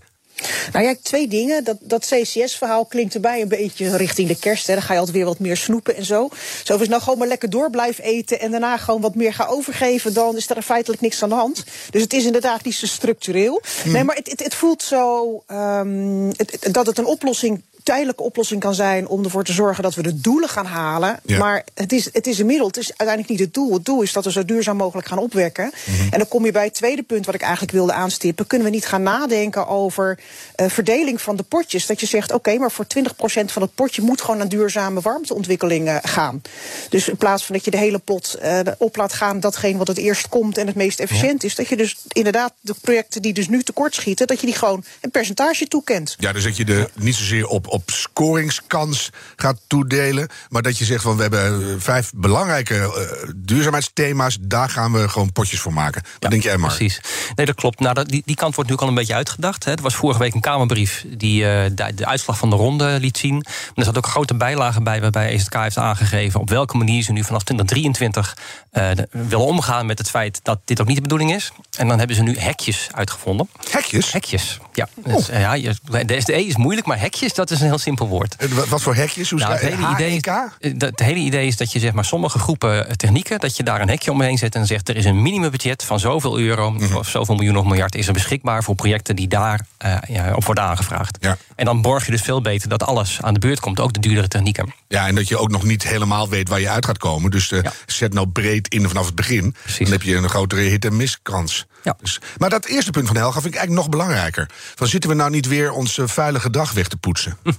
Nou 0.72 0.84
ja, 0.84 0.94
twee 1.02 1.28
dingen. 1.28 1.64
Dat, 1.64 1.76
dat 1.80 2.06
CCS-verhaal 2.06 2.84
klinkt 2.84 3.14
erbij 3.14 3.40
een 3.40 3.48
beetje 3.48 3.96
richting 3.96 4.28
de 4.28 4.38
kerst. 4.38 4.66
Hè. 4.66 4.74
Dan 4.74 4.82
ga 4.82 4.92
je 4.92 4.98
altijd 4.98 5.16
weer 5.16 5.26
wat 5.26 5.38
meer 5.38 5.56
snoepen 5.56 5.96
en 5.96 6.04
zo. 6.04 6.28
Zo 6.64 6.76
is 6.76 6.88
nou 6.88 7.02
gewoon 7.02 7.18
maar 7.18 7.28
lekker 7.28 7.50
door 7.50 7.70
blijven 7.70 8.04
eten... 8.04 8.40
en 8.40 8.50
daarna 8.50 8.76
gewoon 8.76 9.00
wat 9.00 9.14
meer 9.14 9.34
gaan 9.34 9.48
overgeven... 9.48 10.14
dan 10.14 10.36
is 10.36 10.50
er 10.50 10.62
feitelijk 10.62 11.00
niks 11.00 11.22
aan 11.22 11.28
de 11.28 11.34
hand. 11.34 11.64
Dus 11.90 12.02
het 12.02 12.12
is 12.12 12.24
inderdaad 12.24 12.64
niet 12.64 12.74
zo 12.74 12.86
structureel. 12.86 13.62
Hmm. 13.82 13.92
Nee, 13.92 14.04
maar 14.04 14.16
het, 14.16 14.30
het, 14.30 14.42
het 14.42 14.54
voelt 14.54 14.82
zo 14.82 15.42
um, 15.48 16.28
het, 16.36 16.68
dat 16.70 16.86
het 16.86 16.98
een 16.98 17.06
oplossing 17.06 17.62
tijdelijke 17.84 18.22
oplossing 18.22 18.60
kan 18.60 18.74
zijn 18.74 19.08
om 19.08 19.24
ervoor 19.24 19.44
te 19.44 19.52
zorgen 19.52 19.82
dat 19.82 19.94
we 19.94 20.02
de 20.02 20.20
doelen 20.20 20.48
gaan 20.48 20.66
halen. 20.66 21.20
Ja. 21.22 21.38
Maar 21.38 21.64
het 21.74 21.92
is, 21.92 22.08
het 22.12 22.26
is 22.26 22.38
een 22.38 22.46
middel, 22.46 22.66
het 22.66 22.76
is 22.76 22.88
uiteindelijk 22.88 23.28
niet 23.28 23.38
het 23.38 23.54
doel. 23.54 23.72
Het 23.72 23.84
doel 23.84 24.02
is 24.02 24.12
dat 24.12 24.24
we 24.24 24.32
zo 24.32 24.44
duurzaam 24.44 24.76
mogelijk 24.76 25.08
gaan 25.08 25.18
opwekken. 25.18 25.72
Mhm. 25.84 26.02
En 26.10 26.18
dan 26.18 26.28
kom 26.28 26.44
je 26.44 26.52
bij 26.52 26.64
het 26.64 26.74
tweede 26.74 27.02
punt 27.02 27.26
wat 27.26 27.34
ik 27.34 27.40
eigenlijk 27.40 27.72
wilde 27.72 27.92
aanstippen. 27.92 28.46
Kunnen 28.46 28.66
we 28.66 28.72
niet 28.72 28.86
gaan 28.86 29.02
nadenken 29.02 29.66
over 29.66 30.18
eh, 30.54 30.68
verdeling 30.68 31.20
van 31.20 31.36
de 31.36 31.42
potjes? 31.42 31.86
Dat 31.86 32.00
je 32.00 32.06
zegt, 32.06 32.32
oké, 32.32 32.58
maar 32.58 32.70
voor 32.70 32.86
20% 32.98 33.44
van 33.44 33.62
het 33.62 33.74
potje 33.74 34.02
moet 34.02 34.20
gewoon 34.20 34.36
naar 34.36 34.48
duurzame 34.48 35.00
warmteontwikkeling 35.00 35.88
eh, 35.88 35.96
gaan. 36.02 36.42
Dus 36.88 37.08
in 37.08 37.16
plaats 37.16 37.44
van 37.44 37.54
dat 37.54 37.64
je 37.64 37.70
de 37.70 37.76
hele 37.76 37.98
pot 37.98 38.34
eh, 38.34 38.60
op 38.78 38.96
laat 38.96 39.12
gaan, 39.12 39.40
datgene 39.40 39.78
wat 39.78 39.86
het 39.86 39.98
eerst 39.98 40.28
komt 40.28 40.58
en 40.58 40.66
het 40.66 40.76
meest 40.76 41.00
efficiënt 41.00 41.44
is, 41.44 41.54
dat 41.54 41.68
je 41.68 41.76
dus 41.76 41.96
inderdaad 42.08 42.52
de 42.60 42.74
projecten 42.80 43.22
die 43.22 43.32
dus 43.32 43.48
nu 43.48 43.62
tekortschieten, 43.62 44.26
dat 44.26 44.40
je 44.40 44.46
die 44.46 44.56
gewoon 44.56 44.84
een 45.00 45.10
percentage 45.10 45.68
toekent. 45.68 46.14
Ja, 46.18 46.32
dus 46.32 46.44
dat 46.44 46.56
je 46.56 46.64
de 46.64 46.90
niet 46.94 47.14
zozeer 47.14 47.46
op, 47.46 47.66
op 47.74 47.90
scoringskans 47.90 49.10
gaat 49.36 49.60
toedelen. 49.66 50.28
Maar 50.48 50.62
dat 50.62 50.78
je 50.78 50.84
zegt 50.84 51.02
van 51.02 51.16
we 51.16 51.22
hebben 51.22 51.60
eh, 51.70 51.74
vijf 51.78 52.12
belangrijke 52.14 52.74
eh, 52.74 53.28
duurzaamheidsthema's. 53.36 54.36
Daar 54.40 54.68
gaan 54.70 54.92
we 54.92 55.08
gewoon 55.08 55.32
potjes 55.32 55.60
voor 55.60 55.72
maken. 55.72 56.02
Wat 56.18 56.30
denk 56.30 56.42
jij, 56.42 56.56
Mark? 56.56 56.74
Precies. 56.76 57.00
Nee, 57.34 57.46
dat 57.46 57.54
klopt. 57.54 57.80
Nou, 57.80 57.94
die, 57.94 58.22
die 58.24 58.36
kant 58.36 58.54
wordt 58.54 58.70
natuurlijk 58.70 58.80
al 58.82 58.88
een 58.88 58.94
beetje 58.94 59.14
uitgedacht. 59.14 59.64
Hè. 59.64 59.72
Er 59.72 59.82
was 59.82 59.94
vorige 59.94 60.18
week 60.18 60.34
een 60.34 60.40
Kamerbrief 60.40 61.04
die 61.08 61.46
eh, 61.48 61.70
de, 61.74 61.94
de 61.94 62.06
uitslag 62.06 62.38
van 62.38 62.50
de 62.50 62.56
ronde 62.56 62.98
liet 63.00 63.18
zien. 63.18 63.34
Maar 63.34 63.72
er 63.74 63.84
zat 63.84 63.96
ook 63.96 64.04
een 64.04 64.10
grote 64.10 64.34
bijlage 64.34 64.82
bij 64.82 65.00
waarbij 65.00 65.28
EZK 65.28 65.54
heeft 65.54 65.78
aangegeven 65.78 66.40
op 66.40 66.48
welke 66.50 66.76
manier 66.76 67.02
ze 67.02 67.12
nu 67.12 67.24
vanaf 67.24 67.42
2023 67.42 68.36
eh, 68.70 68.90
de- 68.94 69.08
willen 69.10 69.46
omgaan 69.46 69.86
met 69.86 69.98
het 69.98 70.10
feit 70.10 70.40
dat 70.42 70.58
dit 70.64 70.80
ook 70.80 70.86
niet 70.86 70.96
de 70.96 71.02
bedoeling 71.02 71.32
is. 71.34 71.52
En 71.76 71.88
dan 71.88 71.98
hebben 71.98 72.16
ze 72.16 72.22
nu 72.22 72.38
hekjes 72.38 72.88
uitgevonden. 72.92 73.48
Hekjes? 73.70 74.12
Hekjes, 74.12 74.58
ja. 74.76 74.88
Dus, 75.04 75.28
eh, 75.28 75.40
ja 75.40 75.52
je- 75.54 75.74
de 76.06 76.20
SDE 76.20 76.44
is 76.46 76.56
moeilijk, 76.56 76.86
maar 76.86 77.00
hekjes, 77.00 77.34
dat 77.34 77.50
is 77.50 77.60
een 77.60 77.66
heel 77.66 77.78
simpel 77.78 78.08
woord. 78.08 78.36
Eh, 78.36 78.48
Wat, 78.48 78.68
wat 78.68 78.82
voor 78.82 78.94
hekjes? 78.94 79.30
Hoe 79.30 79.38
Nou, 79.38 79.52
het, 79.52 79.60
hele 79.62 79.88
idee, 79.92 80.10
HEK? 80.10 80.26
eh, 80.26 80.72
dat- 80.76 80.90
het 80.90 81.00
hele 81.00 81.18
idee 81.18 81.46
is 81.46 81.56
dat 81.56 81.72
je 81.72 81.78
zeg 81.78 81.92
maar, 81.92 82.04
sommige 82.04 82.38
groepen 82.38 82.96
technieken... 82.96 83.40
dat 83.40 83.56
je 83.56 83.62
daar 83.62 83.80
een 83.80 83.88
hekje 83.88 84.10
omheen 84.10 84.38
zet 84.38 84.54
en 84.54 84.66
zegt... 84.66 84.88
er 84.88 84.96
is 84.96 85.04
een 85.04 85.22
minimumbudget 85.22 85.84
van 85.84 86.00
zoveel 86.00 86.38
euro... 86.38 86.70
Mhm. 86.70 86.96
of 86.96 87.08
zoveel 87.08 87.34
miljoen 87.34 87.56
of 87.56 87.64
miljard 87.64 87.94
is 87.94 88.06
er 88.06 88.12
beschikbaar... 88.12 88.62
voor 88.64 88.74
projecten 88.74 89.16
die 89.16 89.28
daar 89.28 89.60
ja, 90.08 90.32
op 90.34 90.44
worden 90.44 90.64
aangevraagd. 90.64 91.16
Ja. 91.20 91.36
En 91.56 91.64
dan 91.64 91.82
borg 91.82 92.04
je 92.04 92.10
dus 92.10 92.22
veel 92.22 92.40
beter 92.40 92.68
dat 92.68 92.82
alles 92.82 93.18
aan 93.22 93.34
de 93.34 93.40
beurt 93.40 93.60
komt... 93.60 93.80
ook 93.80 93.92
de 93.92 94.00
duurdere 94.00 94.28
technieken. 94.28 94.74
Ja, 94.88 95.06
en 95.06 95.14
dat 95.14 95.28
je 95.28 95.38
ook 95.38 95.50
nog 95.50 95.62
niet 95.62 95.82
helemaal 95.88 96.28
weet 96.28 96.48
waar 96.48 96.60
je 96.60 96.68
uit 96.68 96.86
gaat 96.86 96.98
komen. 96.98 97.30
Dus 97.30 97.48
Ja. 97.48 97.72
zet 97.86 98.12
nou 98.12 98.26
breed 98.28 98.68
in 98.68 98.88
vanaf 98.88 99.06
het 99.06 99.14
begin. 99.14 99.54
Precies. 99.62 99.78
Dan 99.78 99.92
heb 99.92 100.02
je 100.02 100.16
een 100.16 100.28
grotere 100.28 100.60
hit-en-miss-kans. 100.60 101.66
Ja. 101.82 101.96
Dus, 102.00 102.20
maar 102.38 102.50
dat 102.50 102.64
eerste 102.64 102.90
punt 102.90 103.06
van 103.06 103.16
Helga 103.16 103.40
vind 103.40 103.54
ik 103.54 103.60
eigenlijk 103.60 103.80
nog 103.88 103.88
belangrijker. 103.98 104.50
Van 104.74 104.86
zitten 104.86 105.10
we 105.10 105.16
nou 105.16 105.30
niet 105.30 105.46
weer 105.46 105.72
ons 105.72 105.98
eh, 105.98 106.06
vuile 106.06 106.40
gedrag 106.40 106.72
weg 106.72 106.88
te 106.88 106.96
poetsen? 106.96 107.36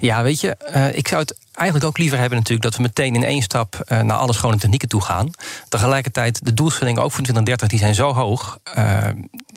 Ja, 0.00 0.22
weet 0.22 0.40
je, 0.40 0.54
eh, 0.56 0.96
ik 0.96 1.08
zou 1.08 1.20
het 1.20 1.36
eigenlijk 1.52 1.88
ook 1.88 1.98
liever 1.98 2.18
hebben 2.18 2.38
natuurlijk... 2.38 2.64
dat 2.64 2.76
we 2.76 2.82
meteen 2.82 3.14
in 3.14 3.24
één 3.24 3.42
stap 3.42 3.74
eh, 3.86 4.00
naar 4.00 4.16
alle 4.16 4.32
schone 4.32 4.56
technieken 4.56 4.88
toe 4.88 5.02
gaan. 5.02 5.30
Tegelijkertijd, 5.68 6.44
de 6.44 6.54
doelstellingen 6.54 7.02
ook 7.02 7.12
voor 7.12 7.22
2030 7.22 7.68
die 7.68 7.78
zijn 7.78 7.94
zo 7.94 8.12
hoog... 8.14 8.58
eh, 8.62 9.08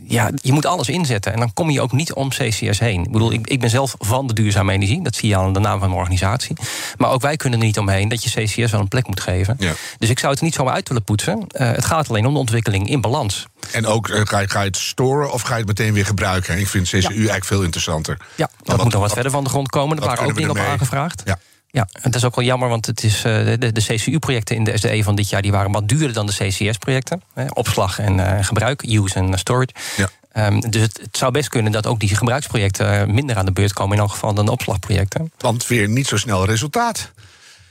ja, 0.07 0.29
je 0.41 0.51
moet 0.51 0.65
alles 0.65 0.89
inzetten 0.89 1.33
en 1.33 1.39
dan 1.39 1.53
kom 1.53 1.69
je 1.69 1.81
ook 1.81 1.91
niet 1.91 2.13
om 2.13 2.29
CCS 2.29 2.79
heen. 2.79 3.03
Ik 3.03 3.11
bedoel, 3.11 3.31
ik, 3.31 3.47
ik 3.47 3.59
ben 3.59 3.69
zelf 3.69 3.95
van 3.99 4.27
de 4.27 4.33
duurzame 4.33 4.73
energie. 4.73 5.03
Dat 5.03 5.15
zie 5.15 5.29
je 5.29 5.37
aan 5.37 5.53
de 5.53 5.59
naam 5.59 5.79
van 5.79 5.87
mijn 5.87 5.99
organisatie. 6.01 6.55
Maar 6.97 7.09
ook 7.09 7.21
wij 7.21 7.35
kunnen 7.35 7.59
er 7.59 7.65
niet 7.65 7.77
omheen 7.77 8.09
dat 8.09 8.23
je 8.23 8.43
CCS 8.43 8.71
wel 8.71 8.81
een 8.81 8.87
plek 8.87 9.07
moet 9.07 9.19
geven. 9.19 9.55
Ja. 9.59 9.73
Dus 9.97 10.09
ik 10.09 10.19
zou 10.19 10.31
het 10.31 10.39
er 10.39 10.45
niet 10.45 10.55
zomaar 10.55 10.73
uit 10.73 10.87
willen 10.87 11.03
poetsen. 11.03 11.47
Eh, 11.47 11.71
het 11.71 11.85
gaat 11.85 12.09
alleen 12.09 12.25
om 12.25 12.33
de 12.33 12.39
ontwikkeling 12.39 12.89
in 12.89 13.01
balans. 13.01 13.45
En 13.71 13.85
ook, 13.85 14.09
eh, 14.09 14.21
ga, 14.23 14.39
je, 14.39 14.49
ga 14.49 14.59
je 14.59 14.65
het 14.67 14.77
storen 14.77 15.31
of 15.33 15.41
ga 15.41 15.51
je 15.53 15.57
het 15.57 15.67
meteen 15.67 15.93
weer 15.93 16.05
gebruiken? 16.05 16.59
Ik 16.59 16.67
vind 16.67 16.87
CCU 16.87 16.97
eigenlijk 16.99 17.45
veel 17.45 17.61
interessanter. 17.63 18.17
Ja, 18.35 18.49
dat 18.63 18.75
moet 18.75 18.83
nog 18.83 18.93
wat, 18.93 19.01
wat- 19.01 19.13
verder 19.13 19.31
van 19.31 19.43
de 19.43 19.49
grond 19.49 19.69
komen. 19.69 19.97
Wat 19.97 20.05
waren 20.05 20.25
ook 20.25 20.35
dingen 20.35 20.49
op 20.49 20.57
aangevraagd. 20.57 21.21
Ja. 21.25 21.39
Ja, 21.73 21.87
dat 22.01 22.15
is 22.15 22.23
ook 22.25 22.35
wel 22.35 22.45
jammer, 22.45 22.69
want 22.69 22.85
het 22.85 23.03
is, 23.03 23.15
eh, 23.23 23.45
de, 23.45 23.71
de, 23.71 23.81
CCU-projecten 23.81 24.55
in 24.55 24.63
de 24.63 24.77
SDE 24.77 25.03
van 25.03 25.15
dit 25.15 25.29
jaar... 25.29 25.41
die 25.41 25.51
waren 25.51 25.71
wat 25.71 25.87
duurder 25.87 26.13
dan 26.13 26.25
de 26.25 26.33
CCS-projecten. 26.33 27.21
Opslag 27.53 27.99
en 27.99 28.19
eh, 28.37 28.45
gebruik, 28.45 28.83
use 28.83 29.15
en 29.15 29.37
storage. 29.39 29.69
Ja. 29.97 30.09
Ehm, 30.31 30.59
dus 30.59 30.81
het, 30.81 30.99
het 31.01 31.17
zou 31.17 31.31
best 31.31 31.49
kunnen 31.49 31.71
dat 31.71 31.87
ook 31.87 31.99
die 31.99 32.15
gebruiksprojecten... 32.15 32.99
eh, 33.01 33.07
minder 33.07 33.35
aan 33.35 33.45
de 33.45 33.51
beurt 33.51 33.73
komen 33.73 33.95
in 33.95 34.01
elk 34.01 34.11
geval 34.11 34.33
dan 34.33 34.45
de 34.45 34.51
opslagprojecten. 34.51 35.31
Want 35.37 35.67
weer 35.67 35.89
niet 35.89 36.07
zo 36.07 36.17
snel 36.17 36.45
resultaat. 36.45 37.11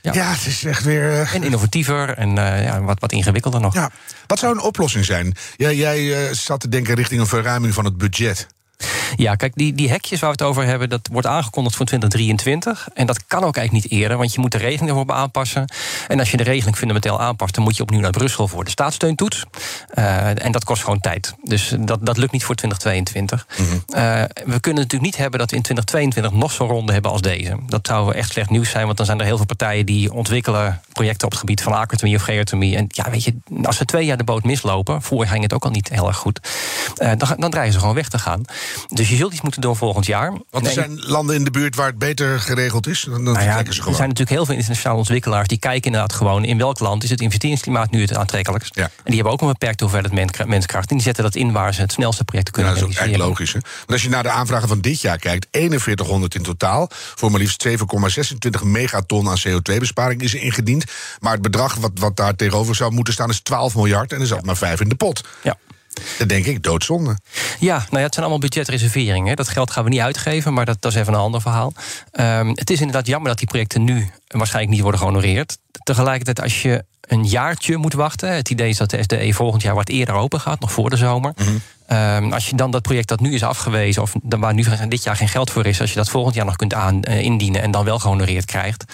Ja, 0.01 0.13
Ja. 0.13 0.31
het 0.33 0.45
is 0.45 0.63
echt 0.63 0.83
weer. 0.83 1.11
eh, 1.11 1.33
En 1.33 1.43
innovatiever 1.43 2.09
en 2.17 2.37
eh, 2.37 2.63
ja, 2.63 2.81
wat, 2.81 2.99
wat 2.99 3.11
ingewikkelder 3.11 3.61
nog. 3.61 3.73
ja. 3.73 3.89
Wat 4.27 4.39
zou 4.39 4.53
een 4.53 4.61
oplossing 4.61 5.05
zijn? 5.05 5.35
Jij, 5.55 5.75
jij 5.75 6.27
eh, 6.27 6.33
zat 6.33 6.59
te 6.59 6.67
denken 6.69 6.95
richting 6.95 7.21
een 7.21 7.27
verruiming 7.27 7.73
van 7.73 7.85
het 7.85 7.97
budget. 7.97 8.47
Ja, 9.15 9.35
kijk, 9.35 9.51
die, 9.55 9.73
die 9.73 9.89
hekjes 9.89 10.19
waar 10.19 10.29
we 10.29 10.43
het 10.43 10.49
over 10.49 10.65
hebben, 10.65 10.89
dat 10.89 11.09
wordt 11.11 11.27
aangekondigd 11.27 11.75
voor 11.75 11.85
2023. 11.85 12.87
En 12.93 13.05
dat 13.05 13.25
kan 13.25 13.43
ook 13.43 13.55
eigenlijk 13.55 13.85
niet 13.85 13.99
eerder, 14.01 14.17
want 14.17 14.33
je 14.33 14.39
moet 14.39 14.51
de 14.51 14.57
regeling 14.57 14.89
erop 14.89 15.11
aanpassen. 15.11 15.65
En 16.07 16.19
als 16.19 16.31
je 16.31 16.37
de 16.37 16.43
regeling 16.43 16.77
fundamenteel 16.77 17.19
aanpast, 17.19 17.55
dan 17.55 17.63
moet 17.63 17.77
je 17.77 17.83
opnieuw 17.83 17.99
naar 17.99 18.11
Brussel 18.11 18.47
voor 18.47 18.63
de 18.63 18.69
staatssteuntoets. 18.69 19.43
Eh, 19.87 20.45
en 20.45 20.51
dat 20.51 20.63
kost 20.63 20.83
gewoon 20.83 20.99
tijd. 20.99 21.33
Dus 21.43 21.75
dat, 21.79 22.05
dat 22.05 22.17
lukt 22.17 22.31
niet 22.31 22.43
voor 22.43 22.55
2022. 22.55 23.47
Eh, 23.87 24.23
we 24.45 24.59
kunnen 24.59 24.81
natuurlijk 24.81 25.01
niet 25.01 25.17
hebben 25.17 25.39
dat 25.39 25.49
we 25.49 25.55
in 25.55 25.61
2022 25.61 26.31
nog 26.31 26.51
zo'n 26.51 26.67
ronde 26.67 26.93
hebben 26.93 27.11
als 27.11 27.21
deze. 27.21 27.57
Dat 27.67 27.87
zou 27.87 28.13
echt 28.13 28.31
slecht 28.31 28.49
nieuws 28.49 28.69
zijn, 28.69 28.85
want 28.85 28.97
dan 28.97 29.05
zijn 29.05 29.19
er 29.19 29.25
heel 29.25 29.37
veel 29.37 29.45
partijen 29.45 29.85
die 29.85 30.13
ontwikkelen 30.13 30.81
projecten 30.93 31.25
op 31.25 31.31
het 31.31 31.39
gebied 31.39 31.61
van 31.61 31.73
agrotomie 31.73 32.15
of 32.15 32.21
geotomie. 32.21 32.75
En 32.75 32.85
ja, 32.87 33.09
weet 33.09 33.23
je, 33.23 33.35
als 33.63 33.77
ze 33.77 33.85
twee 33.85 34.05
jaar 34.05 34.17
de 34.17 34.23
boot 34.23 34.43
mislopen, 34.43 35.01
vorig 35.01 35.29
ging 35.29 35.43
het 35.43 35.53
ook 35.53 35.63
al 35.63 35.69
niet 35.69 35.89
heel 35.89 36.07
erg 36.07 36.17
goed, 36.17 36.39
eh, 36.97 37.11
dan, 37.17 37.35
dan 37.37 37.49
dreigen 37.49 37.73
ze 37.73 37.79
gewoon 37.79 37.95
weg 37.95 38.09
te 38.09 38.19
gaan. 38.19 38.41
Dus 38.87 39.02
je 39.09 39.15
zult 39.15 39.31
iets 39.33 39.41
moeten 39.41 39.61
doen 39.61 39.75
volgend 39.75 40.05
jaar. 40.05 40.29
Want 40.29 40.43
er 40.51 40.61
Nee, 40.61 40.73
zijn 40.73 40.99
landen 40.99 41.35
in 41.35 41.43
de 41.43 41.51
buurt 41.51 41.75
waar 41.75 41.87
het 41.87 41.97
beter 41.97 42.39
geregeld 42.39 42.87
is. 42.87 43.05
Dan, 43.09 43.23
nou 43.23 43.39
ja, 43.41 43.57
ze 43.59 43.63
er 43.67 43.73
gewoon. 43.73 43.95
zijn 43.95 44.07
natuurlijk 44.07 44.35
heel 44.35 44.45
veel 44.45 44.55
internationale 44.55 44.97
ontwikkelaars 44.99 45.47
die 45.47 45.57
kijken 45.59 45.83
inderdaad 45.85 46.13
gewoon 46.13 46.45
in 46.45 46.57
welk 46.57 46.79
land 46.79 47.03
is 47.03 47.09
het 47.09 47.21
investeringsklimaat 47.21 47.91
nu 47.91 48.01
het 48.01 48.15
aantrekkelijkst. 48.15 48.75
Ja. 48.75 48.83
En 48.83 48.89
die 49.03 49.13
hebben 49.15 49.33
ook 49.33 49.41
een 49.41 49.47
beperkte 49.47 49.83
hoeveelheid 49.83 50.13
men- 50.13 50.49
menskracht. 50.49 50.89
En 50.89 50.95
die 50.95 51.05
zetten 51.05 51.23
dat 51.23 51.35
in 51.35 51.51
waar 51.51 51.73
ze 51.73 51.81
het 51.81 51.91
snelste 51.91 52.23
projecten 52.23 52.53
Ja, 52.53 52.63
kunnen 52.63 52.81
dat 52.81 52.89
is 52.91 52.99
ook 52.99 53.07
echt 53.07 53.17
logisch. 53.17 53.53
Hè? 53.53 53.59
Want 53.59 53.91
als 53.91 54.03
je 54.03 54.09
naar 54.09 54.23
de 54.23 54.29
aanvragen 54.29 54.67
van 54.67 54.81
dit 54.81 55.01
jaar 55.01 55.17
kijkt, 55.17 55.47
4100 55.51 56.35
in 56.35 56.43
totaal. 56.43 56.87
Voor 56.91 57.31
maar 57.31 57.39
liefst 57.39 57.67
7,26 57.67 58.63
megaton 58.63 59.29
aan 59.29 59.37
CO2-besparing 59.47 60.21
is 60.21 60.33
er 60.33 60.41
ingediend. 60.41 60.83
Maar 61.19 61.33
het 61.33 61.41
bedrag 61.41 61.75
wat, 61.75 61.91
wat 61.95 62.15
daar 62.15 62.35
tegenover 62.35 62.75
zou 62.75 62.91
moeten 62.91 63.13
staan 63.13 63.29
is 63.29 63.39
12 63.41 63.75
miljard. 63.75 64.13
En 64.13 64.19
er 64.21 64.27
zat 64.27 64.45
maar 64.45 64.57
5 64.57 64.81
in 64.81 64.89
de 64.89 64.95
pot. 64.95 65.23
Ja. 65.43 65.57
Dan 66.17 66.27
denk 66.27 66.45
ik, 66.45 66.63
doodzonde. 66.63 67.17
Ja, 67.59 67.75
nou 67.77 67.97
ja, 67.97 68.03
het 68.03 68.13
zijn 68.13 68.25
allemaal 68.25 68.49
budgetreserveringen. 68.49 69.35
Dat 69.35 69.49
geld 69.49 69.71
gaan 69.71 69.83
we 69.83 69.89
niet 69.89 69.99
uitgeven, 69.99 70.53
maar 70.53 70.65
dat, 70.65 70.81
dat 70.81 70.91
is 70.91 70.97
even 70.97 71.13
een 71.13 71.19
ander 71.19 71.41
verhaal. 71.41 71.73
Ehm, 72.11 72.49
het 72.49 72.69
is 72.69 72.79
inderdaad 72.79 73.07
jammer 73.07 73.29
dat 73.29 73.37
die 73.37 73.47
projecten 73.47 73.83
nu 73.83 74.09
waarschijnlijk 74.27 74.73
niet 74.73 74.81
worden 74.81 74.99
gehonoreerd. 74.99 75.57
Tegelijkertijd, 75.83 76.41
als 76.41 76.61
je 76.61 76.83
een 77.01 77.23
jaartje 77.23 77.77
moet 77.77 77.93
wachten... 77.93 78.35
het 78.35 78.49
idee 78.49 78.69
is 78.69 78.77
dat 78.77 78.89
de 78.89 79.03
SDE 79.03 79.33
volgend 79.33 79.61
jaar 79.61 79.75
wat 79.75 79.89
eerder 79.89 80.15
open 80.15 80.39
gaat, 80.39 80.59
nog 80.59 80.71
voor 80.71 80.89
de 80.89 80.97
zomer... 80.97 81.33
Ehm, 81.87 82.31
als 82.31 82.49
je 82.49 82.55
dan 82.55 82.71
dat 82.71 82.81
project 82.81 83.07
dat 83.07 83.19
nu 83.19 83.33
is 83.33 83.43
afgewezen, 83.43 84.01
of 84.01 84.13
dan 84.23 84.39
waar 84.39 84.53
nu 84.53 84.65
dit 84.87 85.03
jaar 85.03 85.15
geen 85.15 85.27
geld 85.27 85.51
voor 85.51 85.65
is, 85.65 85.81
als 85.81 85.89
je 85.89 85.95
dat 85.95 86.09
volgend 86.09 86.35
jaar 86.35 86.45
nog 86.45 86.55
kunt 86.55 86.73
aan, 86.73 87.03
eh, 87.03 87.19
indienen 87.19 87.61
en 87.61 87.71
dan 87.71 87.85
wel 87.85 87.99
gehonoreerd 87.99 88.45
krijgt, 88.45 88.85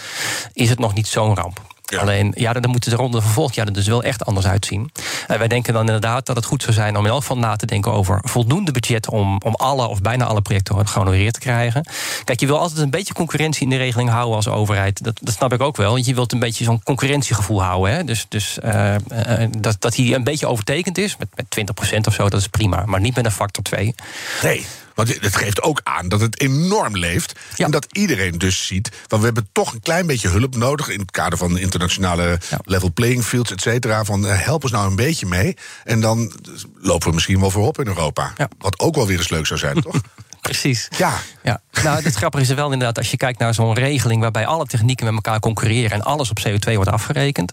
is 0.54 0.70
het 0.70 0.80
nog 0.80 0.94
niet 0.94 1.08
zo'n 1.08 1.36
ramp. 1.36 1.62
Ja. 1.90 2.00
Alleen, 2.00 2.34
ja, 2.36 2.54
dan 2.54 2.72
moet 2.72 2.90
de 2.90 2.96
ronde 2.96 3.22
van 3.22 3.32
volgend 3.32 3.56
jaar 3.56 3.66
er 3.66 3.74
dus 3.74 3.88
wel 3.88 4.04
echt 4.04 4.26
anders 4.26 4.46
uitzien. 4.46 4.92
En 5.28 5.40
wij 5.40 5.48
denken 5.48 5.74
dan 5.74 5.86
inderdaad 5.86 6.26
dat 6.26 6.36
het 6.36 6.46
goed 6.46 6.62
zou 6.62 6.74
zijn 6.74 6.98
om 6.98 7.06
in 7.06 7.12
elk 7.12 7.22
geval 7.22 7.38
na 7.38 7.56
te 7.56 7.66
denken 7.66 7.92
over 7.92 8.20
voldoende 8.24 8.72
budget 8.72 9.10
om, 9.10 9.42
om 9.46 9.56
alle 9.56 9.88
of 9.88 10.02
bijna 10.02 10.26
alle 10.26 10.42
projecten 10.42 10.88
gehonoreerd 10.88 11.34
te 11.34 11.40
krijgen. 11.40 11.86
Kijk, 12.24 12.40
je 12.40 12.46
wil 12.46 12.60
altijd 12.60 12.80
een 12.80 12.90
beetje 12.90 13.14
concurrentie 13.14 13.64
in 13.64 13.70
de 13.70 13.78
regeling 13.78 14.10
houden 14.10 14.36
als 14.36 14.48
overheid. 14.48 15.04
Dat, 15.04 15.20
dat 15.22 15.34
snap 15.34 15.54
ik 15.54 15.62
ook 15.62 15.78
wel. 15.78 15.92
Want 15.92 16.06
je 16.06 16.14
wilt 16.14 16.32
een 16.32 16.40
beetje 16.40 16.64
zo'n 16.64 16.84
concurrentiegevoel 16.84 17.64
houden. 17.64 17.94
Hè? 17.94 18.04
Dus, 18.04 18.26
dus 18.30 18.60
eh, 18.60 18.96
eh, 18.96 19.50
dat, 19.58 19.76
dat 19.80 19.96
hij 19.96 20.14
een 20.14 20.24
beetje 20.24 20.48
overtekend 20.48 20.98
is, 20.98 21.18
met, 21.18 21.28
met 21.36 21.68
20% 21.94 22.00
of 22.08 22.14
zo, 22.14 22.30
dat 22.30 22.40
is 22.40 22.48
prima. 22.48 22.84
Maar 22.86 23.00
niet 23.00 23.16
met 23.16 23.26
een 23.26 23.32
factor 23.32 23.64
2. 23.64 23.96
Nee. 24.44 24.66
Want 25.06 25.22
het 25.22 25.36
geeft 25.36 25.62
ook 25.62 25.82
aan 25.84 26.08
dat 26.10 26.22
het 26.22 26.40
enorm 26.40 26.98
leeft. 26.98 27.40
Ja. 27.56 27.66
En 27.66 27.72
dat 27.72 27.88
iedereen 27.92 28.38
dus 28.38 28.68
ziet. 28.68 28.90
Want 29.08 29.22
we 29.22 29.26
hebben 29.28 29.50
toch 29.52 29.74
een 29.74 29.80
klein 29.82 30.08
beetje 30.08 30.30
hulp 30.30 30.56
nodig. 30.56 30.90
in 30.90 31.00
het 31.00 31.12
kader 31.12 31.38
van 31.38 31.58
internationale 31.58 32.40
Ja. 32.50 32.60
level 32.64 32.92
playing 32.94 33.24
fields, 33.24 33.52
et 33.52 33.62
cetera. 33.62 34.04
Van 34.04 34.28
eh, 34.28 34.42
help 34.42 34.64
ons 34.64 34.72
nou 34.72 34.90
een 34.90 34.96
beetje 34.96 35.26
mee. 35.26 35.58
En 35.84 36.02
dan 36.02 36.34
lopen 36.76 37.08
we 37.08 37.14
misschien 37.14 37.40
wel 37.40 37.52
voorop 37.52 37.80
in 37.80 37.88
Europa. 37.88 38.34
Ja. 38.38 38.50
Wat 38.58 38.80
ook 38.80 38.96
wel 38.96 39.08
weer 39.08 39.18
eens 39.18 39.30
leuk 39.30 39.46
zou 39.48 39.60
zijn, 39.60 39.82
toch? 39.92 39.96
Precies. 40.42 40.88
Ja. 40.98 41.14
Ja, 41.44 41.62
nou, 41.84 42.04
het 42.04 42.16
grappige 42.16 42.44
is 42.44 42.50
er 42.50 42.56
wel 42.56 42.72
inderdaad, 42.72 42.98
als 42.98 43.12
je 43.12 43.18
kijkt 43.18 43.40
naar 43.40 43.54
zo'n 43.54 43.74
regeling 43.74 44.22
waarbij 44.22 44.46
alle 44.46 44.66
technieken 44.66 45.06
met 45.06 45.14
elkaar 45.16 45.40
concurreren 45.40 45.92
en 45.92 46.02
alles 46.04 46.30
op 46.30 46.40
CO2 46.48 46.74
wordt 46.76 46.90
afgerekend. 46.90 47.52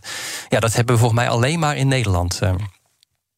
Ja, 0.49 0.61
dat 0.61 0.75
hebben 0.75 0.95
we 0.95 1.01
volgens 1.01 1.21
mij 1.21 1.31
alleen 1.31 1.59
maar 1.59 1.77
in 1.77 1.89
Nederland. 1.89 2.39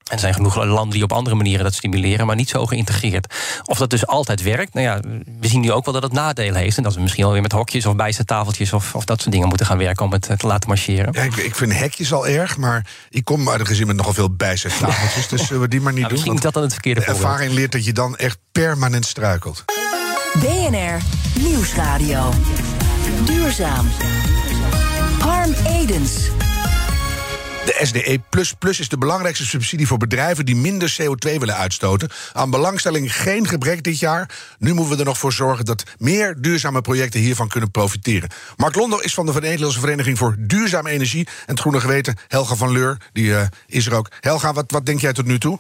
En 0.09 0.15
er 0.15 0.19
zijn 0.21 0.35
genoeg 0.35 0.65
landen 0.65 0.91
die 0.91 1.03
op 1.03 1.13
andere 1.13 1.37
manieren 1.37 1.65
dat 1.65 1.75
stimuleren, 1.75 2.27
maar 2.27 2.37
niet 2.37 2.49
zo 2.49 2.67
geïntegreerd. 2.67 3.35
Of 3.65 3.79
dat 3.79 3.91
dus 3.91 4.07
altijd 4.07 4.43
werkt, 4.43 4.75
nou 4.75 4.87
ja, 4.87 5.01
we 5.41 5.49
zien 5.49 5.61
nu 5.61 5.73
ook 5.73 5.85
wel 5.85 5.95
dat 5.95 6.03
het 6.03 6.13
nadelen 6.13 6.61
heeft. 6.61 6.77
En 6.77 6.83
dat 6.83 6.95
we 6.95 7.01
misschien 7.01 7.25
wel 7.25 7.33
weer 7.33 7.43
met 7.43 7.53
hokjes 7.53 7.87
of 7.87 7.97
bijzettafeltjes 7.97 8.73
of, 8.73 8.95
of 8.95 9.05
dat 9.05 9.21
soort 9.21 9.33
dingen 9.33 9.49
moeten 9.49 9.67
gaan 9.67 9.79
werken 9.79 10.05
om 10.05 10.13
het 10.13 10.27
eh, 10.29 10.37
te 10.37 10.47
laten 10.47 10.69
marcheren. 10.69 11.13
Ja, 11.13 11.23
ik, 11.23 11.37
ik 11.37 11.55
vind 11.55 11.75
hekjes 11.79 12.13
al 12.13 12.27
erg, 12.27 12.57
maar 12.57 12.87
ik 13.11 13.25
kom 13.25 13.49
uit 13.49 13.61
een 13.61 13.67
gezin 13.67 13.87
met 13.87 13.97
nogal 13.97 14.13
veel 14.13 14.31
bijzettafeltjes. 14.31 15.29
dus 15.33 15.47
zullen 15.47 15.63
we 15.63 15.69
die 15.69 15.81
maar 15.81 15.93
niet 15.93 16.03
Nou, 16.03 16.15
doen? 16.15 16.23
misschien 16.23 16.43
dat 16.43 16.55
dan 16.55 16.63
het 16.63 16.73
verkeerde 16.73 17.01
de 17.01 17.07
voorbeeld. 17.07 17.27
ervaring 17.27 17.53
leert 17.53 17.73
dat 17.73 17.85
je 17.85 17.93
dan 17.93 18.17
echt 18.17 18.39
permanent 18.53 19.07
struikelt. 19.07 19.65
BNR 20.41 20.99
Nieuwsradio. 21.41 22.33
Duurzaam. 23.25 23.87
Harm 25.19 25.55
Edens. 25.67 26.13
De 27.69 27.87
SDE 27.87 28.21
is 28.79 28.89
de 28.89 28.99
belangrijkste 28.99 29.47
subsidie 29.47 29.87
voor 29.87 29.99
bedrijven 29.99 30.47
die 30.47 30.57
minder 30.57 30.97
CO2 31.01 31.39
willen 31.39 31.57
uitstoten. 31.57 32.11
Aan 32.33 32.51
belangstelling 32.51 33.17
geen 33.17 33.49
gebrek 33.49 33.83
dit 33.83 33.99
jaar. 33.99 34.31
Nu 34.59 34.75
moeten 34.75 34.95
we 34.95 35.01
er 35.01 35.07
nog 35.07 35.19
voor 35.19 35.33
zorgen 35.33 35.65
dat 35.65 35.83
meer 35.99 36.37
duurzame 36.41 36.81
projecten 36.81 37.21
hiervan 37.21 37.49
kunnen 37.49 37.71
profiteren. 37.71 38.31
Mark 38.57 38.75
Londo 38.75 38.99
is 38.99 39.15
van 39.15 39.27
de 39.27 39.33
Nederlandse 39.33 39.81
Vereniging 39.81 40.19
voor 40.19 40.37
Duurzame 40.39 40.91
Energie 40.91 41.27
en 41.27 41.33
het 41.47 41.61
Groene 41.61 41.81
Geweten. 41.81 42.17
Helga 42.29 42.55
van 42.55 42.73
Leur, 42.73 42.97
die 43.13 43.25
uh, 43.25 43.43
is 43.67 43.87
er 43.87 43.95
ook. 43.95 44.09
Helga, 44.21 44.53
wat, 44.53 44.71
wat 44.71 44.87
denk 44.87 45.01
jij 45.01 45.13
tot 45.13 45.27
nu 45.27 45.39
toe? 45.39 45.59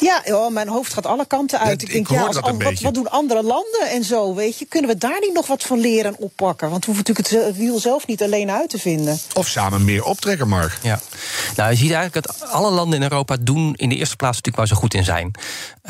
Ja, 0.00 0.22
joh, 0.24 0.52
mijn 0.52 0.68
hoofd 0.68 0.92
gaat 0.92 1.06
alle 1.06 1.26
kanten 1.26 1.58
uit. 1.58 1.82
ik, 1.82 1.88
ik 1.88 1.94
denk, 1.94 2.08
ik 2.08 2.14
ja, 2.14 2.26
als, 2.26 2.40
wat, 2.40 2.80
wat, 2.80 2.94
doen 2.94 3.10
andere 3.10 3.42
landen 3.42 3.90
en 3.90 4.04
zo, 4.04 4.34
weet 4.34 4.58
je? 4.58 4.64
Kunnen 4.64 4.90
we 4.90 4.98
daar 4.98 5.20
niet 5.20 5.32
nog 5.32 5.46
wat 5.46 5.62
van 5.62 5.80
leren 5.80 6.04
en 6.04 6.16
oppakken? 6.18 6.70
Want 6.70 6.84
we 6.84 6.92
hoeven 6.92 7.14
natuurlijk 7.14 7.46
het 7.46 7.56
wiel 7.56 7.78
zelf 7.78 8.06
niet 8.06 8.22
alleen 8.22 8.50
uit 8.50 8.70
te 8.70 8.78
vinden. 8.78 9.18
Of 9.34 9.48
samen 9.48 9.84
meer 9.84 10.04
optrekken, 10.04 10.48
Mark. 10.48 10.78
Ja. 10.82 11.00
Nou, 11.56 11.70
je 11.70 11.76
ziet 11.76 11.92
eigenlijk 11.92 12.26
dat 12.26 12.50
alle 12.50 12.70
landen 12.70 12.96
in 13.02 13.02
Europa 13.02 13.36
doen 13.40 13.74
in 13.76 13.88
de 13.88 13.96
eerste 13.96 14.16
plaats 14.16 14.36
natuurlijk 14.36 14.56
waar 14.56 14.76
ze 14.76 14.82
goed 14.82 14.94
in 14.94 15.04
zijn. 15.04 15.30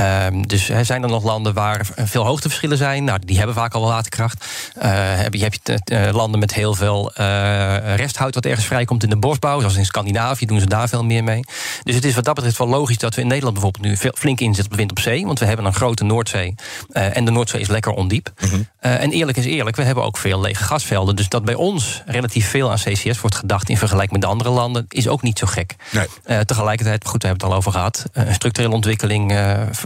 Um, 0.00 0.46
dus 0.46 0.68
er 0.68 0.84
zijn 0.84 1.02
er 1.02 1.08
nog 1.08 1.24
landen 1.24 1.54
waar 1.54 1.86
veel 1.96 2.24
hoogteverschillen 2.24 2.76
zijn. 2.76 3.04
Nou, 3.04 3.18
die 3.24 3.36
hebben 3.36 3.54
vaak 3.54 3.74
al 3.74 3.80
wel 3.80 3.90
waterkracht. 3.90 4.44
Uh, 4.76 4.82
heb 4.94 5.34
je 5.34 5.42
hebt 5.42 5.90
uh, 5.92 6.08
landen 6.12 6.40
met 6.40 6.54
heel 6.54 6.74
veel 6.74 7.12
uh, 7.20 7.96
resthout 7.96 8.34
wat 8.34 8.44
ergens 8.44 8.66
vrijkomt 8.66 9.02
in 9.02 9.08
de 9.08 9.16
bosbouw. 9.16 9.60
Zoals 9.60 9.76
in 9.76 9.84
Scandinavië 9.84 10.46
doen 10.46 10.60
ze 10.60 10.66
daar 10.66 10.88
veel 10.88 11.04
meer 11.04 11.24
mee. 11.24 11.44
Dus 11.82 11.94
het 11.94 12.04
is 12.04 12.14
wat 12.14 12.24
dat 12.24 12.34
betreft 12.34 12.58
wel 12.58 12.68
logisch 12.68 12.98
dat 12.98 13.14
we 13.14 13.20
in 13.20 13.26
Nederland 13.26 13.54
bijvoorbeeld 13.54 13.84
nu 13.84 13.96
veel, 13.96 14.12
flink 14.14 14.40
inzetten 14.40 14.72
op 14.72 14.78
wind 14.78 14.90
op 14.90 14.98
zee. 14.98 15.26
Want 15.26 15.38
we 15.38 15.44
hebben 15.44 15.64
een 15.64 15.74
grote 15.74 16.04
Noordzee. 16.04 16.54
en 16.92 17.24
de 17.24 17.30
Noordzee 17.30 17.60
is 17.60 17.68
lekker 17.68 17.92
ondiep. 17.92 18.32
Mm 18.40 18.48
-hmm. 18.48 18.66
en 18.80 19.10
eerlijk 19.10 19.38
is 19.38 19.44
eerlijk, 19.44 19.76
we 19.76 19.82
hebben 19.82 20.04
ook 20.04 20.16
veel 20.16 20.40
lege 20.40 20.64
gasvelden. 20.64 21.16
Dus 21.16 21.28
dat 21.28 21.44
bij 21.44 21.54
ons 21.54 22.02
relatief 22.06 22.48
veel 22.48 22.70
aan 22.70 22.76
CCS 22.76 23.20
wordt 23.20 23.36
gedacht 23.36 23.68
in 23.68 23.78
vergelijking 23.78 24.12
met 24.12 24.20
de 24.20 24.26
andere 24.26 24.50
landen, 24.50 24.84
is 24.88 25.08
ook 25.08 25.22
niet 25.22 25.33
zo 25.38 25.46
gek. 25.46 25.74
Nee. 25.90 26.44
tegelijkertijd, 26.44 27.06
goed, 27.06 27.22
we 27.22 27.28
hebben 27.28 27.46
het 27.46 27.54
al 27.54 27.58
over 27.58 27.72
gehad. 27.72 28.04
Een 28.12 28.34
structurele 28.34 28.74
ontwikkeling 28.74 29.32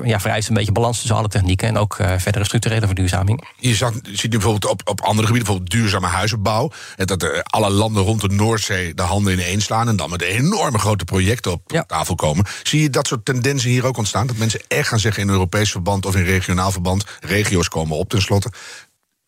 ja, 0.04 0.20
vereist 0.20 0.48
een 0.48 0.54
beetje 0.54 0.72
balans 0.72 0.98
tussen 0.98 1.16
alle 1.16 1.28
technieken 1.28 1.68
en 1.68 1.76
ook 1.76 1.94
verdere 1.94 2.44
structurele 2.44 2.86
verduurzaming. 2.86 3.48
Je 3.56 3.74
zag, 3.74 3.92
ziet 4.02 4.30
bijvoorbeeld 4.30 4.66
op, 4.66 4.80
op 4.84 5.00
andere 5.00 5.26
gebieden, 5.26 5.46
bijvoorbeeld 5.46 5.70
duurzame 5.70 6.06
huizenbouw, 6.06 6.70
dat 6.96 7.22
er 7.22 7.42
alle 7.42 7.70
landen 7.70 8.02
rond 8.02 8.20
de 8.20 8.28
Noordzee 8.28 8.94
de 8.94 9.02
handen 9.02 9.32
ineen 9.32 9.62
slaan 9.62 9.88
en 9.88 9.96
dan 9.96 10.10
met 10.10 10.22
enorme 10.22 10.78
grote 10.78 11.04
projecten 11.04 11.52
op 11.52 11.84
tafel 11.86 12.14
komen. 12.14 12.46
Zie 12.62 12.82
je 12.82 12.90
dat 12.90 13.06
soort 13.06 13.24
tendensen 13.24 13.70
hier 13.70 13.86
ook 13.86 13.96
ontstaan? 13.96 14.26
Dat 14.26 14.36
mensen 14.36 14.60
echt 14.68 14.88
gaan 14.88 14.98
zeggen 14.98 15.22
in 15.22 15.28
Europees 15.28 15.70
verband 15.70 16.06
of 16.06 16.16
in 16.16 16.24
regionaal 16.24 16.70
verband, 16.70 17.04
regio's 17.20 17.68
komen 17.68 17.96
op 17.96 18.08
tenslotte 18.08 18.50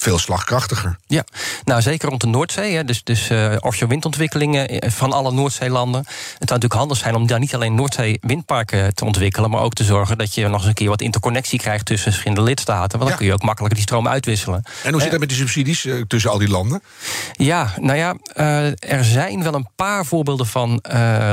veel 0.01 0.19
slagkrachtiger. 0.19 0.97
Ja, 1.07 1.25
nou 1.65 1.83
zeker 1.83 2.09
rond 2.09 2.21
de 2.21 2.27
Noordzee. 2.27 2.75
Hè. 2.75 2.85
Dus, 2.85 3.05
dus 3.05 3.31
uh, 3.31 3.57
offshore 3.61 3.91
windontwikkelingen 3.91 4.69
eh, 4.69 4.91
van 4.91 5.13
alle 5.13 5.33
Noordzeelanden. 5.33 6.01
Het 6.01 6.17
zou 6.19 6.39
natuurlijk 6.39 6.75
handig 6.75 6.99
zijn 6.99 7.15
om 7.15 7.27
daar 7.27 7.39
niet 7.39 7.55
alleen 7.55 7.75
Noordzee 7.75 8.19
windparken 8.21 8.95
te 8.95 9.05
ontwikkelen, 9.05 9.51
maar 9.51 9.63
ook 9.63 9.73
te 9.73 9.85
zorgen 9.85 10.19
dat 10.19 10.35
je 10.35 10.49
nog 10.49 10.59
eens 10.59 10.69
een 10.69 10.75
keer 10.75 10.89
wat 10.89 11.01
interconnectie 11.01 11.59
krijgt 11.59 11.87
tussen 11.87 12.11
verschillende 12.11 12.43
lidstaten. 12.43 12.99
Want 12.99 13.11
dan 13.11 13.19
kun 13.19 13.27
je 13.27 13.33
ook 13.33 13.43
makkelijker 13.43 13.77
die 13.77 13.87
stroom 13.87 14.09
uitwisselen. 14.09 14.63
En 14.83 14.93
hoe 14.93 15.01
zit 15.01 15.11
het 15.11 15.21
met 15.21 15.29
die 15.29 15.39
subsidies 15.39 15.85
uh, 15.85 16.03
tussen 16.07 16.31
al 16.31 16.39
die 16.39 16.49
landen? 16.49 16.83
Ja, 17.33 17.73
nou 17.81 17.99
ja, 17.99 18.17
uh, 18.37 18.67
er 18.67 19.05
zijn 19.05 19.43
wel 19.43 19.55
een 19.55 19.69
paar 19.77 20.07
voorbeelden 20.07 20.47
van 20.47 20.81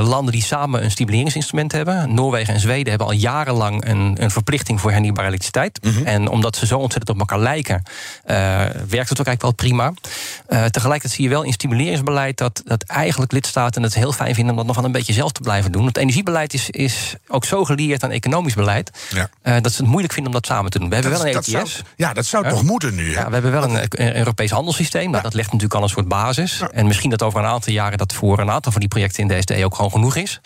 landen 0.02 0.32
die 0.32 0.44
samen 0.44 0.84
een 0.84 0.92
stimuleringsinstrument 0.92 1.72
hebben. 1.72 2.14
Noorwegen 2.14 2.54
en 2.54 2.60
Zweden 2.60 2.90
hebben 2.90 3.08
al 3.08 3.14
jarenlang 3.14 3.86
een, 3.86 4.16
een 4.20 4.32
verplichting 4.32 4.82
voor 4.82 4.92
hernieuwbare 4.92 5.28
elektriciteit. 5.28 5.80
Mm 5.84 5.92
-hmm. 5.92 6.06
En 6.06 6.28
omdat 6.28 6.56
ze 6.56 6.66
zo 6.66 6.78
ontzettend 6.78 7.10
op 7.10 7.20
elkaar 7.20 7.40
lijken. 7.40 7.84
Uh, 8.58 8.82
werkt 8.90 9.10
het 9.10 9.20
ook 9.20 9.26
eigenlijk 9.26 9.42
wel 9.42 9.52
prima. 9.52 9.94
Uh, 10.50 10.66
tegelijkertijd 10.66 11.14
zie 11.14 11.24
je 11.24 11.30
wel 11.30 11.44
in 11.44 11.54
stimuleringsbeleid 11.54 12.38
dat, 12.38 12.62
dat 12.66 12.84
eigenlijk 12.84 13.32
lidstaten 13.32 13.84
het 13.84 13.94
heel 13.94 14.12
fijn 14.12 14.36
vinden 14.36 14.52
om 14.52 14.58
dat 14.58 14.68
nog 14.68 14.76
wel 14.76 14.86
een 14.86 14.92
beetje 14.92 15.14
zelf 15.14 15.32
te 15.32 15.42
blijven 15.42 15.72
doen. 15.72 15.86
Het 15.86 15.98
energiebeleid 15.98 16.54
is, 16.54 16.70
is 16.70 17.16
ook 17.28 17.46
zo 17.46 17.66
geleerd 17.66 18.04
aan 18.04 18.12
economisch 18.12 18.54
beleid 18.54 18.92
ja. 19.10 19.30
uh, 19.44 19.56
dat 19.62 19.72
ze 19.72 19.82
het 19.82 19.90
moeilijk 19.90 20.14
vinden 20.14 20.34
om 20.34 20.40
dat 20.40 20.50
samen 20.50 20.72
te 20.72 20.80
doen. 20.80 20.90
We 20.90 20.94
hebben 20.94 21.12
wel 21.12 21.28
een 21.28 21.36
ETS. 21.36 21.48
Zou, 21.48 21.68
ja, 21.96 22.14
dat 22.14 22.26
zou 22.26 22.50
toch 22.50 22.64
moeten 22.64 22.96
nu? 22.96 23.12
Ja, 23.12 23.28
we 23.28 23.34
hebben 23.34 23.52
wel 23.52 23.64
een, 23.64 23.86
een 23.90 24.16
Europees 24.18 24.52
handelssysteem. 24.52 25.12
Nou, 25.12 25.24
dat 25.24 25.34
legt 25.34 25.48
natuurlijk 25.48 25.76
al 25.76 25.84
een 25.84 25.90
soort 25.90 26.08
basis. 26.08 26.62
En 26.72 26.88
misschien 26.88 27.10
dat 27.10 27.22
over 27.22 27.40
een 27.40 27.46
aantal 27.46 27.74
jaren 27.74 27.98
dat 27.98 28.14
voor 28.14 28.40
een 28.40 28.52
aantal 28.52 28.72
van 28.72 28.82
die 28.82 28.90
projecten 28.90 29.22
in 29.22 29.28
de 29.28 29.42
SDE 29.42 29.66
ook 29.66 29.76
gewoon 29.76 29.92
genoeg 29.92 30.16
is. 30.16 30.40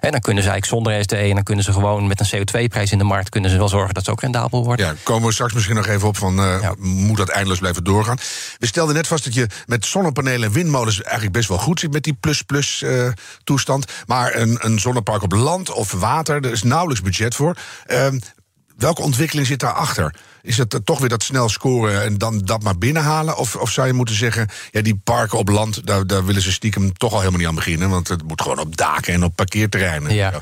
En 0.00 0.10
dan 0.10 0.20
kunnen 0.20 0.42
ze 0.42 0.50
eigenlijk 0.50 0.82
zonder 0.82 1.02
SDE 1.02 1.16
en 1.16 1.34
dan 1.34 1.42
kunnen 1.42 1.64
ze 1.64 1.72
gewoon 1.72 2.06
met 2.06 2.20
een 2.20 2.38
CO2-prijs 2.38 2.92
in 2.92 2.98
de 2.98 3.04
markt 3.04 3.28
kunnen 3.28 3.50
ze 3.50 3.56
wel 3.56 3.68
zorgen 3.68 3.94
dat 3.94 4.04
ze 4.04 4.10
ook 4.10 4.20
rendabel 4.20 4.64
worden. 4.64 4.86
Ja, 4.86 4.94
komen 5.02 5.26
we 5.26 5.32
straks 5.32 5.52
misschien 5.52 5.76
nog 5.76 5.86
even 5.86 6.08
op 6.08 6.16
van 6.16 6.38
uh, 6.38 6.70
moet 6.78 7.16
dat 7.16 7.28
blijven 7.58 7.84
doorgaan. 7.84 8.18
We 8.58 8.66
stelden 8.66 8.94
net 8.94 9.06
vast 9.06 9.24
dat 9.24 9.34
je 9.34 9.46
met 9.66 9.86
zonnepanelen 9.86 10.48
en 10.48 10.54
windmolens 10.54 11.02
eigenlijk 11.02 11.32
best 11.32 11.48
wel 11.48 11.58
goed 11.58 11.80
zit 11.80 11.92
met 11.92 12.02
die 12.02 12.16
plus-plus 12.20 12.82
uh, 12.82 13.08
toestand. 13.44 13.92
Maar 14.06 14.34
een, 14.34 14.56
een 14.60 14.78
zonnepark 14.78 15.22
op 15.22 15.32
land 15.32 15.70
of 15.70 15.92
water, 15.92 16.40
daar 16.40 16.52
is 16.52 16.62
nauwelijks 16.62 17.02
budget 17.02 17.34
voor. 17.34 17.56
Uh, 17.86 18.06
welke 18.78 19.02
ontwikkeling 19.02 19.46
zit 19.46 19.60
daarachter? 19.60 20.14
Is 20.42 20.58
het 20.58 20.80
toch 20.84 20.98
weer 20.98 21.08
dat 21.08 21.22
snel 21.22 21.48
scoren 21.48 22.02
en 22.02 22.18
dan 22.18 22.38
dat 22.38 22.62
maar 22.62 22.78
binnenhalen? 22.78 23.36
Of, 23.36 23.56
of 23.56 23.70
zou 23.70 23.86
je 23.86 23.92
moeten 23.92 24.14
zeggen, 24.14 24.48
ja, 24.70 24.82
die 24.82 25.00
parken 25.04 25.38
op 25.38 25.48
land, 25.48 25.86
daar, 25.86 26.06
daar 26.06 26.24
willen 26.24 26.42
ze 26.42 26.52
stiekem 26.52 26.92
toch 26.92 27.12
al 27.12 27.18
helemaal 27.18 27.38
niet 27.38 27.48
aan 27.48 27.54
beginnen? 27.54 27.90
Want 27.90 28.08
het 28.08 28.22
moet 28.22 28.42
gewoon 28.42 28.58
op 28.58 28.76
daken 28.76 29.14
en 29.14 29.24
op 29.24 29.36
parkeerterreinen. 29.36 30.14
Ja, 30.14 30.32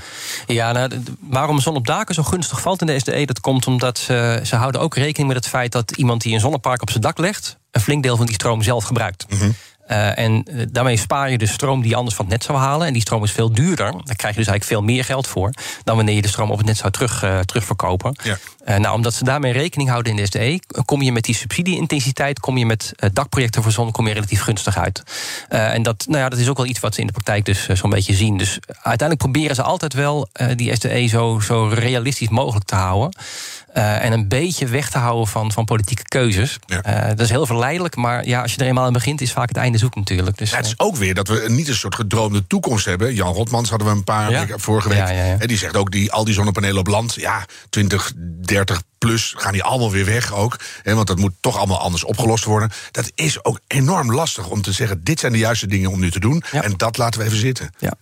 ja 0.46 0.72
nou, 0.72 0.90
waarom 1.20 1.60
zon 1.60 1.76
op 1.76 1.86
daken 1.86 2.14
zo 2.14 2.22
gunstig 2.22 2.60
valt 2.60 2.80
in 2.80 2.86
de 2.86 2.98
SDE, 2.98 3.24
dat 3.24 3.40
komt 3.40 3.66
omdat 3.66 3.98
ze, 3.98 4.40
ze 4.44 4.56
houden 4.56 4.80
ook 4.80 4.94
rekening 4.94 5.28
met 5.28 5.36
het 5.36 5.48
feit 5.48 5.72
dat 5.72 5.90
iemand 5.90 6.22
die 6.22 6.34
een 6.34 6.40
zonnepark 6.40 6.82
op 6.82 6.90
zijn 6.90 7.02
dak 7.02 7.18
legt, 7.18 7.58
een 7.70 7.80
flink 7.80 8.02
deel 8.02 8.16
van 8.16 8.26
die 8.26 8.34
stroom 8.34 8.62
zelf 8.62 8.84
gebruikt. 8.84 9.26
Mm 9.28 9.38
-hmm. 9.38 9.54
Uh, 9.90 10.18
en 10.18 10.46
daarmee 10.70 10.96
spaar 10.96 11.30
je 11.30 11.38
de 11.38 11.46
stroom 11.46 11.80
die 11.80 11.90
je 11.90 11.96
anders 11.96 12.16
van 12.16 12.24
het 12.24 12.34
net 12.34 12.44
zou 12.44 12.58
halen. 12.58 12.86
En 12.86 12.92
die 12.92 13.02
stroom 13.02 13.24
is 13.24 13.32
veel 13.32 13.52
duurder. 13.52 13.92
Daar 13.92 14.16
krijg 14.16 14.34
je 14.34 14.40
dus 14.40 14.48
eigenlijk 14.48 14.64
veel 14.64 14.82
meer 14.82 15.04
geld 15.04 15.26
voor. 15.26 15.52
dan 15.84 15.96
wanneer 15.96 16.14
je 16.14 16.22
de 16.22 16.28
stroom 16.28 16.50
op 16.50 16.56
het 16.56 16.66
net 16.66 16.76
zou 16.76 16.92
terug, 16.92 17.24
uh, 17.24 17.38
terugverkopen. 17.38 18.16
Ja. 18.22 18.38
Uh, 18.68 18.76
nou, 18.76 18.94
omdat 18.94 19.14
ze 19.14 19.24
daarmee 19.24 19.52
rekening 19.52 19.88
houden 19.88 20.12
in 20.12 20.18
de 20.18 20.26
SDE. 20.26 20.60
kom 20.84 21.02
je 21.02 21.12
met 21.12 21.24
die 21.24 21.34
subsidie-intensiteit. 21.34 22.40
kom 22.40 22.58
je 22.58 22.66
met 22.66 22.92
dakprojecten 23.12 23.62
voor 23.62 23.72
zon. 23.72 23.90
kom 23.90 24.06
je 24.06 24.14
relatief 24.14 24.40
gunstig 24.40 24.78
uit. 24.78 25.02
en 25.48 25.82
dat, 25.82 26.04
nou 26.08 26.18
ja, 26.18 26.28
dat 26.28 26.38
is 26.38 26.48
ook 26.48 26.56
wel 26.56 26.66
iets 26.66 26.80
wat 26.80 26.94
ze 26.94 27.00
in 27.00 27.06
de 27.06 27.12
praktijk 27.12 27.44
dus 27.44 27.68
zo'n 27.68 27.90
beetje 27.90 28.14
zien. 28.14 28.36
Dus 28.36 28.58
uiteindelijk 28.66 29.18
proberen 29.18 29.56
ze 29.56 29.62
altijd 29.62 29.94
wel 29.94 30.28
die 30.54 30.74
SDE 30.74 31.06
zo, 31.06 31.40
zo 31.40 31.70
realistisch 31.72 32.28
mogelijk 32.28 32.66
te 32.66 32.74
houden. 32.74 33.18
Uh, 33.76 34.04
en 34.04 34.12
een 34.12 34.28
beetje 34.28 34.66
weg 34.66 34.90
te 34.90 34.98
houden 34.98 35.26
van, 35.26 35.52
van 35.52 35.64
politieke 35.64 36.02
keuzes. 36.02 36.58
Ja. 36.66 36.86
Uh, 36.86 37.08
dat 37.08 37.20
is 37.20 37.30
heel 37.30 37.46
verleidelijk, 37.46 37.96
maar 37.96 38.26
ja, 38.26 38.42
als 38.42 38.54
je 38.54 38.60
er 38.60 38.66
eenmaal 38.66 38.84
aan 38.84 38.92
begint, 38.92 39.20
is 39.20 39.32
vaak 39.32 39.48
het 39.48 39.56
einde 39.56 39.78
zoek 39.78 39.94
natuurlijk. 39.94 40.38
Dus, 40.38 40.50
ja, 40.50 40.56
het 40.56 40.66
is 40.66 40.78
ook 40.78 40.96
weer 40.96 41.14
dat 41.14 41.28
we 41.28 41.44
niet 41.48 41.68
een 41.68 41.74
soort 41.74 41.94
gedroomde 41.94 42.46
toekomst 42.46 42.84
hebben. 42.84 43.14
Jan 43.14 43.32
Rotmans 43.32 43.70
hadden 43.70 43.88
we 43.88 43.94
een 43.94 44.04
paar 44.04 44.30
ja. 44.30 44.46
vorige 44.48 44.88
week. 44.88 45.08
En 45.38 45.48
die 45.48 45.58
zegt 45.58 45.76
ook, 45.76 45.90
die, 45.90 46.12
al 46.12 46.24
die 46.24 46.34
zonnepanelen 46.34 46.78
op 46.78 46.86
land, 46.86 47.14
ja, 47.14 47.44
20, 47.70 48.12
30 48.16 48.82
plus 48.98 49.34
gaan 49.36 49.52
die 49.52 49.62
allemaal 49.62 49.90
weer 49.90 50.04
weg 50.04 50.34
ook. 50.34 50.60
Hè, 50.82 50.94
want 50.94 51.06
dat 51.06 51.18
moet 51.18 51.32
toch 51.40 51.56
allemaal 51.56 51.80
anders 51.80 52.04
opgelost 52.04 52.44
worden. 52.44 52.70
Dat 52.90 53.10
is 53.14 53.44
ook 53.44 53.60
enorm 53.66 54.12
lastig 54.14 54.48
om 54.48 54.62
te 54.62 54.72
zeggen: 54.72 55.04
dit 55.04 55.20
zijn 55.20 55.32
de 55.32 55.38
juiste 55.38 55.66
dingen 55.66 55.90
om 55.90 56.00
nu 56.00 56.10
te 56.10 56.20
doen. 56.20 56.42
En 56.50 56.74
dat 56.76 56.96
laten 56.96 57.20
we 57.20 57.26
even 57.26 57.38
zitten. 57.38 57.70
Ja. 57.78 57.92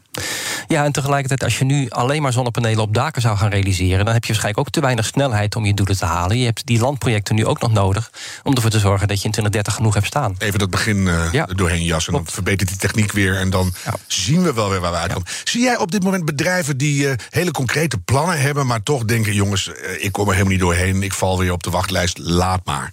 Ja, 0.66 0.84
en 0.84 0.92
tegelijkertijd, 0.92 1.44
als 1.44 1.58
je 1.58 1.64
nu 1.64 1.90
alleen 1.90 2.22
maar 2.22 2.32
zonnepanelen 2.32 2.82
op 2.82 2.94
daken 2.94 3.22
zou 3.22 3.36
gaan 3.36 3.50
realiseren, 3.50 4.04
dan 4.04 4.14
heb 4.14 4.24
je 4.24 4.32
waarschijnlijk 4.32 4.66
ook 4.66 4.72
te 4.72 4.80
weinig 4.80 5.06
snelheid 5.06 5.56
om 5.56 5.64
je 5.64 5.74
doelen 5.74 5.96
te 5.96 6.04
halen. 6.04 6.38
Je 6.38 6.44
hebt 6.44 6.66
die 6.66 6.80
landprojecten 6.80 7.34
nu 7.34 7.46
ook 7.46 7.60
nog 7.60 7.72
nodig 7.72 8.10
om 8.42 8.54
ervoor 8.54 8.70
te 8.70 8.78
zorgen 8.78 9.08
dat 9.08 9.20
je 9.20 9.24
in 9.24 9.30
2030 9.30 9.74
genoeg 9.74 9.94
hebt 9.94 10.06
staan. 10.06 10.34
Even 10.38 10.58
dat 10.58 10.70
begin 10.70 10.96
uh, 10.96 11.32
ja. 11.32 11.44
doorheen 11.46 11.82
jassen. 11.82 12.12
Dan 12.12 12.26
verbetert 12.26 12.68
die 12.68 12.78
techniek 12.78 13.12
weer 13.12 13.36
en 13.36 13.50
dan 13.50 13.72
ja. 13.84 13.94
zien 14.06 14.42
we 14.42 14.52
wel 14.52 14.70
weer 14.70 14.80
waar 14.80 14.92
we 14.92 14.98
uitkomen. 14.98 15.28
Zie 15.44 15.62
jij 15.62 15.76
op 15.76 15.90
dit 15.90 16.02
moment 16.02 16.24
bedrijven 16.24 16.76
die 16.76 17.06
uh, 17.06 17.12
hele 17.30 17.50
concrete 17.50 17.98
plannen 17.98 18.40
hebben, 18.40 18.66
maar 18.66 18.82
toch 18.82 19.04
denken: 19.04 19.34
jongens, 19.34 19.68
uh, 19.68 20.04
ik 20.04 20.12
kom 20.12 20.26
er 20.26 20.32
helemaal 20.32 20.52
niet 20.52 20.60
doorheen 20.60 21.02
ik 21.02 21.12
val 21.12 21.38
weer 21.38 21.52
op 21.52 21.62
de 21.62 21.70
wachtlijst, 21.70 22.18
laat 22.18 22.64
maar. 22.64 22.92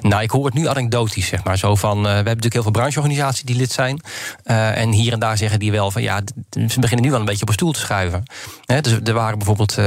Nou, 0.00 0.22
ik 0.22 0.30
hoor 0.30 0.44
het 0.44 0.54
nu 0.54 0.68
anekdotisch, 0.68 1.26
zeg 1.26 1.44
maar. 1.44 1.58
Zo 1.58 1.74
van, 1.74 2.02
we 2.02 2.08
hebben 2.08 2.24
natuurlijk 2.24 2.52
heel 2.52 2.62
veel 2.62 2.70
brancheorganisaties 2.70 3.42
die 3.42 3.56
lid 3.56 3.72
zijn. 3.72 4.00
En 4.44 4.90
hier 4.90 5.12
en 5.12 5.18
daar 5.18 5.36
zeggen 5.36 5.58
die 5.58 5.70
wel 5.70 5.90
van, 5.90 6.02
ja, 6.02 6.22
ze 6.68 6.80
beginnen 6.80 7.03
nu 7.04 7.10
wel 7.10 7.20
een 7.20 7.26
beetje 7.26 7.42
op 7.42 7.48
een 7.48 7.54
stoel 7.54 7.72
te 7.72 7.80
schuiven. 7.80 8.22
He, 8.64 8.80
dus 8.80 8.98
er 9.04 9.12
waren 9.12 9.38
bijvoorbeeld, 9.38 9.78
uh, 9.78 9.84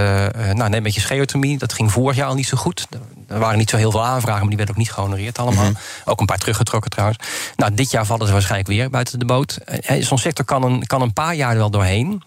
nou, 0.54 0.70
neem 0.70 0.84
met 0.84 0.96
je 0.96 1.02
geothermie, 1.02 1.58
dat 1.58 1.74
ging 1.74 1.92
vorig 1.92 2.16
jaar 2.16 2.28
al 2.28 2.36
niet 2.36 2.48
zo 2.48 2.58
goed. 2.58 2.88
Er 3.28 3.40
waren 3.40 3.58
niet 3.58 3.70
zo 3.70 3.78
heel 3.78 3.92
veel 3.92 4.06
aanvragen, 4.06 4.40
maar 4.40 4.48
die 4.48 4.58
werden 4.58 4.76
ook 4.76 4.82
niet 4.82 4.92
gehonoreerd 4.92 5.38
allemaal. 5.38 5.66
Mm 5.66 5.70
-hmm. 5.70 5.82
Ook 6.06 6.20
een 6.20 6.26
paar 6.26 6.38
teruggetrokken 6.38 6.92
trouwens. 6.92 7.20
Nou, 7.56 7.74
dit 7.74 7.92
jaar 7.92 8.06
vallen 8.06 8.28
ze 8.28 8.34
waarschijnlijk 8.34 8.70
weer 8.70 8.90
buiten 8.90 9.20
de 9.20 9.26
boot. 9.26 9.58
Zo'n 10.00 10.18
sector 10.18 10.46
kan 10.46 10.64
een, 10.64 10.86
kan 10.86 11.02
een 11.02 11.14
paar 11.14 11.36
jaar 11.36 11.52
er 11.52 11.58
wel 11.58 11.70
doorheen. 11.70 12.24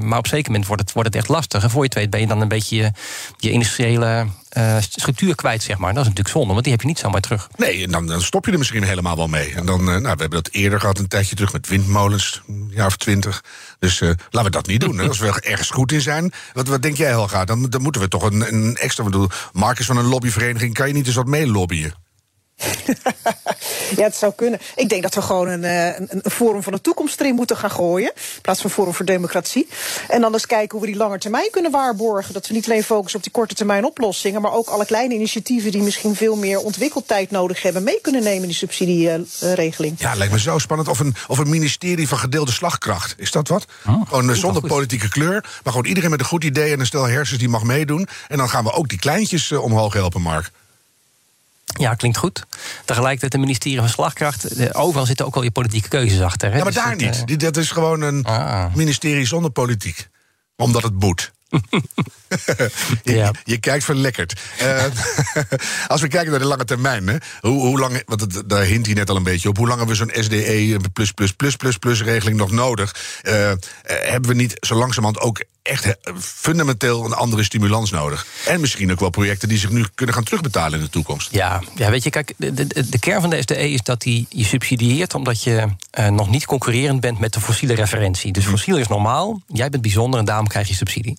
maar 0.00 0.18
op 0.18 0.26
zeker 0.26 0.50
moment 0.50 0.66
wordt 0.66 0.82
het, 0.82 0.92
wordt 0.92 1.08
het 1.08 1.18
echt 1.18 1.28
lastig. 1.28 1.62
En 1.62 1.70
voor 1.70 1.80
je 1.80 1.88
het 1.88 1.98
weet 1.98 2.10
ben 2.10 2.20
je 2.20 2.26
dan 2.26 2.40
een 2.40 2.48
beetje 2.48 2.76
je, 2.76 2.92
je 3.36 3.50
industriële 3.50 4.26
uh, 4.58 4.76
structuur 4.80 5.34
kwijt, 5.34 5.62
zeg 5.62 5.78
maar. 5.78 5.94
Dat 5.94 6.02
is 6.02 6.08
natuurlijk 6.08 6.36
zonde, 6.36 6.52
want 6.52 6.62
die 6.62 6.72
heb 6.72 6.80
je 6.82 6.88
niet 6.88 6.98
zomaar 6.98 7.20
terug. 7.20 7.48
Nee, 7.56 7.84
en 7.84 7.90
dan, 7.90 8.06
dan 8.06 8.22
stop 8.22 8.46
je 8.46 8.52
er 8.52 8.58
misschien 8.58 8.82
helemaal 8.82 9.16
wel 9.16 9.28
mee. 9.28 9.54
En 9.54 9.66
dan, 9.66 9.80
uh, 9.80 9.86
nou, 9.86 10.00
we 10.00 10.08
hebben 10.08 10.30
dat 10.30 10.48
eerder 10.50 10.80
gehad, 10.80 10.98
een 10.98 11.08
tijdje 11.08 11.34
terug 11.34 11.52
met 11.52 11.68
windmolens, 11.68 12.42
een 12.48 12.70
jaar 12.74 12.86
of 12.86 12.96
twintig. 12.96 13.44
Dus 13.78 14.00
uh, 14.00 14.08
laten 14.08 14.50
we 14.50 14.56
dat 14.56 14.66
niet 14.66 14.80
doen. 14.80 14.98
Hè. 14.98 15.08
Als 15.08 15.18
we 15.18 15.40
ergens 15.40 15.70
goed 15.70 15.92
in 15.92 16.00
zijn. 16.00 16.32
Wat, 16.52 16.68
wat 16.68 16.82
denk 16.82 16.96
jij, 16.96 17.08
Helga? 17.08 17.44
Dan, 17.44 17.70
dan 17.70 17.82
moeten 17.82 18.00
we 18.00 18.08
toch 18.08 18.22
een, 18.22 18.54
een 18.54 18.76
extra. 18.76 19.04
Ik 19.04 19.10
bedoel, 19.10 19.28
Marcus 19.52 19.86
van 19.86 19.96
een 19.96 20.06
lobbyvereniging, 20.34 20.74
kan 20.74 20.88
je 20.88 20.94
niet 20.94 21.06
eens 21.06 21.14
wat 21.14 21.26
mee 21.26 21.46
lobbyen? 21.46 21.94
ja, 23.96 24.02
het 24.02 24.16
zou 24.16 24.32
kunnen. 24.36 24.60
Ik 24.76 24.88
denk 24.88 25.02
dat 25.02 25.14
we 25.14 25.22
gewoon 25.22 25.48
een, 25.48 25.64
eh, 25.64 25.86
een, 25.86 26.08
een 26.10 26.30
Forum 26.30 26.62
van 26.62 26.72
de 26.72 26.80
Toekomst 26.80 27.20
erin 27.20 27.34
moeten 27.34 27.56
gaan 27.56 27.70
gooien. 27.70 28.12
In 28.14 28.40
plaats 28.42 28.60
van 28.60 28.70
Forum 28.70 28.94
voor 28.94 29.04
Democratie. 29.04 29.68
En 30.08 30.20
dan 30.20 30.32
eens 30.32 30.46
kijken 30.46 30.78
hoe 30.78 30.86
we 30.86 30.92
die 30.92 31.02
lange 31.02 31.18
termijn 31.18 31.50
kunnen 31.50 31.70
waarborgen. 31.70 32.34
Dat 32.34 32.46
we 32.46 32.54
niet 32.54 32.64
alleen 32.64 32.82
focussen 32.82 33.18
op 33.18 33.24
die 33.24 33.32
korte 33.32 33.54
termijn 33.54 33.84
oplossingen. 33.84 34.40
maar 34.42 34.52
ook 34.52 34.68
alle 34.68 34.86
kleine 34.86 35.14
initiatieven 35.14 35.70
die 35.70 35.82
misschien 35.82 36.14
veel 36.14 36.36
meer 36.36 36.58
ontwikkeltijd 36.58 37.30
nodig 37.30 37.62
hebben. 37.62 37.82
mee 37.82 38.00
kunnen 38.00 38.22
nemen 38.22 38.40
in 38.40 38.48
die 38.48 38.56
subsidieregeling. 38.56 40.00
Ja, 40.00 40.14
lijkt 40.14 40.32
me 40.32 40.38
zo 40.38 40.58
spannend. 40.58 40.88
Of 40.88 40.98
een, 40.98 41.14
of 41.26 41.38
een 41.38 41.48
ministerie 41.48 42.08
van 42.08 42.18
gedeelde 42.18 42.52
slagkracht. 42.52 43.14
Is 43.16 43.30
dat 43.30 43.48
wat? 43.48 43.64
Oh, 43.86 44.08
gewoon 44.08 44.30
eh, 44.30 44.36
zonder 44.36 44.62
politieke 44.66 45.08
kleur. 45.08 45.40
Maar 45.40 45.72
gewoon 45.72 45.86
iedereen 45.86 46.10
met 46.10 46.20
een 46.20 46.26
goed 46.26 46.44
idee 46.44 46.72
en 46.72 46.80
een 46.80 46.86
stel 46.86 47.08
hersens 47.08 47.38
die 47.38 47.48
mag 47.48 47.62
meedoen. 47.62 48.08
En 48.28 48.36
dan 48.36 48.48
gaan 48.48 48.64
we 48.64 48.72
ook 48.72 48.88
die 48.88 48.98
kleintjes 48.98 49.50
uh, 49.50 49.62
omhoog 49.62 49.92
helpen, 49.92 50.20
Mark. 50.20 50.50
Ja, 51.78 51.94
klinkt 51.94 52.18
goed. 52.18 52.46
Tegelijkertijd 52.84 53.32
het 53.32 53.40
ministerie 53.40 53.78
van 53.78 53.88
Slagkracht. 53.88 54.74
Overal 54.74 55.06
zitten 55.06 55.26
ook 55.26 55.36
al 55.36 55.42
je 55.42 55.50
politieke 55.50 55.88
keuzes 55.88 56.20
achter. 56.20 56.50
Hè? 56.50 56.56
Ja, 56.56 56.62
maar 56.62 56.72
dus 56.72 56.82
daar 56.82 56.96
niet. 56.96 57.22
Uh... 57.26 57.38
Dat 57.38 57.56
is 57.56 57.70
gewoon 57.70 58.00
een 58.00 58.24
ah. 58.24 58.74
ministerie 58.74 59.26
zonder 59.26 59.50
politiek. 59.50 60.08
Omdat 60.56 60.82
het 60.82 60.98
moet. 60.98 61.32
je, 63.02 63.14
ja. 63.14 63.30
je, 63.44 63.58
kijkt 63.58 63.84
verlekkerd. 63.84 64.40
Uh, 64.62 64.84
als 65.86 66.00
we 66.00 66.08
kijken 66.08 66.30
naar 66.30 66.40
de 66.40 66.46
lange 66.46 66.64
termijn, 66.64 67.06
hè, 67.06 67.16
hoe, 67.40 67.66
hoe 67.66 67.78
lang, 67.78 68.02
want 68.06 68.48
daar 68.48 68.64
hint 68.64 68.86
hij 68.86 68.94
net 68.94 69.10
al 69.10 69.16
een 69.16 69.22
beetje 69.22 69.48
op, 69.48 69.56
hoe 69.56 69.66
lang 69.66 69.78
hebben 69.78 69.96
we 69.96 70.12
zo'n 70.12 70.24
SDE 70.24 70.78
plus 70.92 71.12
plus 71.12 71.32
plus 71.32 71.56
plus 71.56 71.76
plus 71.76 72.02
regeling 72.02 72.36
nog 72.36 72.50
nodig? 72.50 72.94
Uh, 73.22 73.52
hebben 73.82 74.30
we 74.30 74.36
niet 74.36 74.56
zo 74.60 74.74
langzamerhand 74.74 75.20
ook 75.20 75.42
echt 75.64 75.96
fundamenteel 76.18 77.04
een 77.04 77.12
andere 77.12 77.42
stimulans 77.42 77.90
nodig. 77.90 78.26
En 78.46 78.60
misschien 78.60 78.92
ook 78.92 79.00
wel 79.00 79.10
projecten 79.10 79.48
die 79.48 79.58
zich 79.58 79.70
nu 79.70 79.84
kunnen 79.94 80.14
gaan 80.14 80.24
terugbetalen 80.24 80.78
in 80.78 80.84
de 80.84 80.90
toekomst. 80.90 81.28
Ja, 81.32 81.62
ja 81.74 81.90
weet 81.90 82.02
je, 82.02 82.10
kijk, 82.10 82.34
de, 82.36 82.52
de, 82.54 82.88
de 82.88 82.98
kern 82.98 83.20
van 83.20 83.30
de 83.30 83.42
SDE 83.42 83.70
is 83.70 83.82
dat 83.82 84.00
die 84.00 84.26
je 84.28 84.44
subsidieert 84.44 85.14
omdat 85.14 85.42
je 85.42 85.68
uh, 85.98 86.08
nog 86.08 86.30
niet 86.30 86.46
concurrerend 86.46 87.00
bent 87.00 87.18
met 87.18 87.32
de 87.32 87.40
fossiele 87.40 87.74
referentie. 87.74 88.32
Dus 88.32 88.44
fossiel 88.44 88.76
is 88.76 88.88
normaal, 88.88 89.40
jij 89.46 89.70
bent 89.70 89.82
bijzonder 89.82 90.20
en 90.20 90.26
daarom 90.26 90.46
krijg 90.46 90.68
je 90.68 90.74
subsidie. 90.74 91.18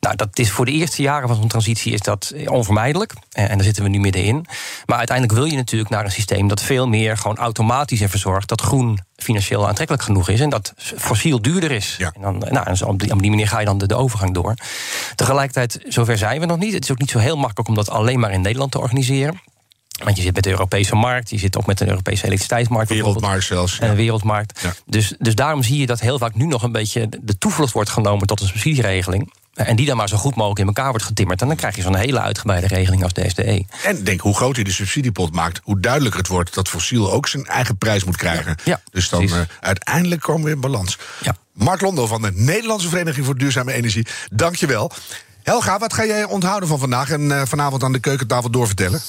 Nou, 0.00 0.16
dat 0.16 0.38
is 0.38 0.50
voor 0.50 0.64
de 0.64 0.72
eerste 0.72 1.02
jaren 1.02 1.28
van 1.28 1.36
zo'n 1.36 1.48
transitie 1.48 1.92
is 1.92 2.00
dat 2.00 2.34
onvermijdelijk. 2.46 3.12
En, 3.32 3.48
en 3.48 3.56
daar 3.56 3.64
zitten 3.64 3.82
we 3.82 3.88
nu 3.88 4.00
middenin. 4.00 4.46
Maar 4.86 4.98
uiteindelijk 4.98 5.38
wil 5.38 5.46
je 5.48 5.56
natuurlijk 5.56 5.90
naar 5.90 6.04
een 6.04 6.10
systeem 6.10 6.48
dat 6.48 6.62
veel 6.62 6.88
meer 6.88 7.16
gewoon 7.16 7.36
automatisch 7.36 8.00
ervoor 8.00 8.20
zorgt 8.20 8.48
dat 8.48 8.60
groen 8.60 8.98
financieel 9.16 9.68
aantrekkelijk 9.68 10.04
genoeg 10.04 10.28
is 10.28 10.40
en 10.40 10.50
dat 10.50 10.72
fossiel 10.76 11.42
duurder 11.42 11.70
is. 11.70 11.94
Ja. 11.98 12.12
En 12.14 12.22
dan, 12.22 12.38
nou, 12.50 12.84
op, 12.84 12.98
die, 12.98 13.30
manier 13.30 13.48
ga 13.48 13.58
je 13.58 13.66
dan 13.66 13.78
de, 13.78 13.86
de, 13.86 13.94
overgang 13.94 14.34
door. 14.34 14.54
Tegelijkertijd, 15.14 15.84
zover 15.88 16.18
zijn 16.18 16.40
we 16.40 16.46
nog 16.46 16.58
niet. 16.58 16.72
Het 16.72 16.84
is 16.84 16.90
ook 16.90 16.98
niet 16.98 17.10
zo 17.10 17.18
heel 17.18 17.36
makkelijk 17.36 17.68
om 17.68 17.74
dat 17.74 17.90
alleen 17.90 18.20
maar 18.20 18.32
in 18.32 18.40
Nederland 18.40 18.70
te 18.70 18.80
organiseren. 18.80 19.40
Want 20.04 20.16
je 20.16 20.22
zit 20.22 20.34
met 20.34 20.44
de 20.44 20.50
Europese 20.50 20.94
markt, 20.94 21.30
je 21.30 21.38
zit 21.38 21.56
ook 21.56 21.66
met 21.66 21.80
een 21.80 21.88
Europese 21.88 22.24
elektriciteitsmarkt. 22.24 22.90
Wereldmarkt 22.90 23.44
zelfs. 23.44 23.78
En 23.78 23.90
een 23.90 23.96
wereldmarkt. 23.96 24.68
Dus, 24.86 25.14
dus 25.18 25.34
daarom 25.34 25.62
zie 25.62 25.78
je 25.78 25.86
dat 25.86 26.00
heel 26.00 26.18
vaak 26.18 26.34
nu 26.34 26.46
nog 26.46 26.62
een 26.62 26.72
beetje 26.72 27.08
de 27.20 27.38
toevlucht 27.38 27.72
wordt 27.72 27.90
genomen 27.90 28.26
tot 28.26 28.40
een 28.40 28.46
subsidieregeling. 28.46 29.32
En 29.54 29.76
die 29.76 29.86
dan 29.86 29.96
maar 29.96 30.08
zo 30.08 30.16
goed 30.16 30.34
mogelijk 30.34 30.60
in 30.60 30.66
elkaar 30.66 30.90
wordt 30.90 31.04
getimmerd. 31.04 31.40
En 31.40 31.46
dan 31.46 31.56
krijg 31.56 31.76
je 31.76 31.82
zo'n 31.82 31.96
hele 31.96 32.20
uitgebreide 32.20 32.66
regeling 32.66 33.02
als 33.02 33.12
de 33.12 33.28
SDE. 33.28 33.64
En 33.82 34.04
denk 34.04 34.20
hoe 34.20 34.34
groter 34.34 34.58
je 34.58 34.64
de 34.64 34.74
subsidiepot 34.74 35.32
maakt, 35.32 35.60
hoe 35.62 35.80
duidelijker 35.80 36.20
het 36.20 36.28
wordt 36.28 36.54
dat 36.54 36.68
fossiel 36.68 37.12
ook 37.12 37.28
zijn 37.28 37.46
eigen 37.46 37.76
prijs 37.76 38.04
moet 38.04 38.16
krijgen. 38.16 38.56
Ja, 38.64 38.80
dus 38.90 39.08
dan 39.08 39.22
uh, 39.22 39.40
uiteindelijk 39.60 40.20
komen 40.20 40.44
we 40.44 40.50
in 40.50 40.60
balans. 40.60 40.98
Ja. 41.20 41.36
Mark 41.52 41.80
Londo 41.80 42.06
van 42.06 42.22
de 42.22 42.32
Nederlandse 42.34 42.88
Vereniging 42.88 43.26
voor 43.26 43.38
Duurzame 43.38 43.72
Energie, 43.72 44.06
dank 44.30 44.54
je 44.54 44.66
wel. 44.66 44.90
Helga, 45.42 45.78
wat 45.78 45.92
ga 45.92 46.04
jij 46.04 46.24
onthouden 46.24 46.68
van 46.68 46.78
vandaag 46.78 47.10
en 47.10 47.20
uh, 47.20 47.42
vanavond 47.44 47.82
aan 47.82 47.92
de 47.92 47.98
keukentafel 47.98 48.50
doorvertellen? 48.50 49.00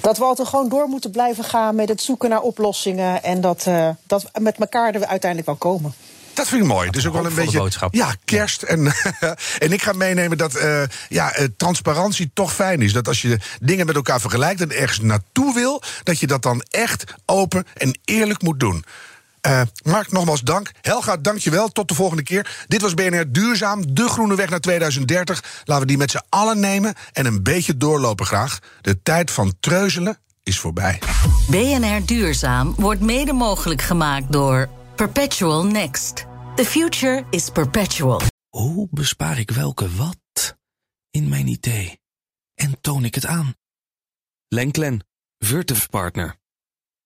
Dat 0.00 0.18
we 0.18 0.24
altijd 0.24 0.48
gewoon 0.48 0.68
door 0.68 0.88
moeten 0.88 1.10
blijven 1.10 1.44
gaan 1.44 1.74
met 1.74 1.88
het 1.88 2.02
zoeken 2.02 2.30
naar 2.30 2.40
oplossingen. 2.40 3.22
En 3.22 3.40
dat, 3.40 3.64
uh, 3.68 3.88
dat 4.06 4.30
met 4.40 4.56
elkaar 4.58 4.94
er 4.94 5.06
uiteindelijk 5.06 5.46
wel 5.46 5.56
komen. 5.56 5.94
Dat 6.34 6.48
vind 6.48 6.62
ik 6.62 6.68
mooi. 6.68 6.90
Dus 6.90 7.06
ook 7.06 7.12
wel 7.12 7.26
een 7.26 7.34
beetje. 7.34 7.58
Boodschap. 7.58 7.94
Ja, 7.94 8.14
kerst. 8.24 8.62
En, 8.62 8.92
en 9.58 9.72
ik 9.72 9.82
ga 9.82 9.92
meenemen 9.92 10.38
dat 10.38 10.56
uh, 10.56 10.82
ja, 11.08 11.38
uh, 11.38 11.46
transparantie 11.56 12.30
toch 12.34 12.54
fijn 12.54 12.82
is. 12.82 12.92
Dat 12.92 13.08
als 13.08 13.22
je 13.22 13.38
dingen 13.60 13.86
met 13.86 13.94
elkaar 13.94 14.20
vergelijkt 14.20 14.60
en 14.60 14.70
ergens 14.70 15.00
naartoe 15.00 15.54
wil, 15.54 15.82
dat 16.02 16.18
je 16.18 16.26
dat 16.26 16.42
dan 16.42 16.62
echt 16.70 17.04
open 17.26 17.66
en 17.74 17.98
eerlijk 18.04 18.42
moet 18.42 18.60
doen. 18.60 18.84
Uh, 19.46 19.60
Mark, 19.82 20.12
nogmaals 20.12 20.40
dank. 20.40 20.70
Helga, 20.80 21.16
dank 21.16 21.38
je 21.38 21.50
wel. 21.50 21.68
Tot 21.68 21.88
de 21.88 21.94
volgende 21.94 22.22
keer. 22.22 22.64
Dit 22.66 22.80
was 22.80 22.94
BNR 22.94 23.32
Duurzaam, 23.32 23.94
de 23.94 24.08
groene 24.08 24.34
weg 24.34 24.48
naar 24.48 24.60
2030. 24.60 25.42
Laten 25.64 25.82
we 25.82 25.88
die 25.88 25.98
met 25.98 26.10
z'n 26.10 26.20
allen 26.28 26.60
nemen 26.60 26.94
en 27.12 27.26
een 27.26 27.42
beetje 27.42 27.76
doorlopen 27.76 28.26
graag. 28.26 28.58
De 28.80 29.02
tijd 29.02 29.30
van 29.30 29.54
treuzelen 29.60 30.18
is 30.42 30.58
voorbij. 30.58 30.98
BNR 31.48 32.04
Duurzaam 32.04 32.74
wordt 32.76 33.00
mede 33.00 33.32
mogelijk 33.32 33.82
gemaakt 33.82 34.32
door 34.32 34.68
Perpetual 35.00 35.64
Next. 35.64 36.26
The 36.54 36.64
future 36.64 37.24
is 37.30 37.50
perpetual. 37.50 38.20
Hoe 38.48 38.88
bespaar 38.90 39.38
ik 39.38 39.50
welke 39.50 39.96
wat 39.96 40.58
in 41.10 41.28
mijn 41.28 41.46
idee? 41.46 42.00
En 42.54 42.80
toon 42.80 43.04
ik 43.04 43.14
het 43.14 43.26
aan? 43.26 43.54
Lenklen, 44.48 45.06
Virtuf 45.38 45.88
Partner. 45.88 46.36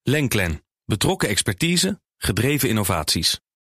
Lenklen, 0.03 0.65
betrokken 0.85 1.29
expertise, 1.29 2.01
gedreven 2.17 2.69
innovaties. 2.69 3.41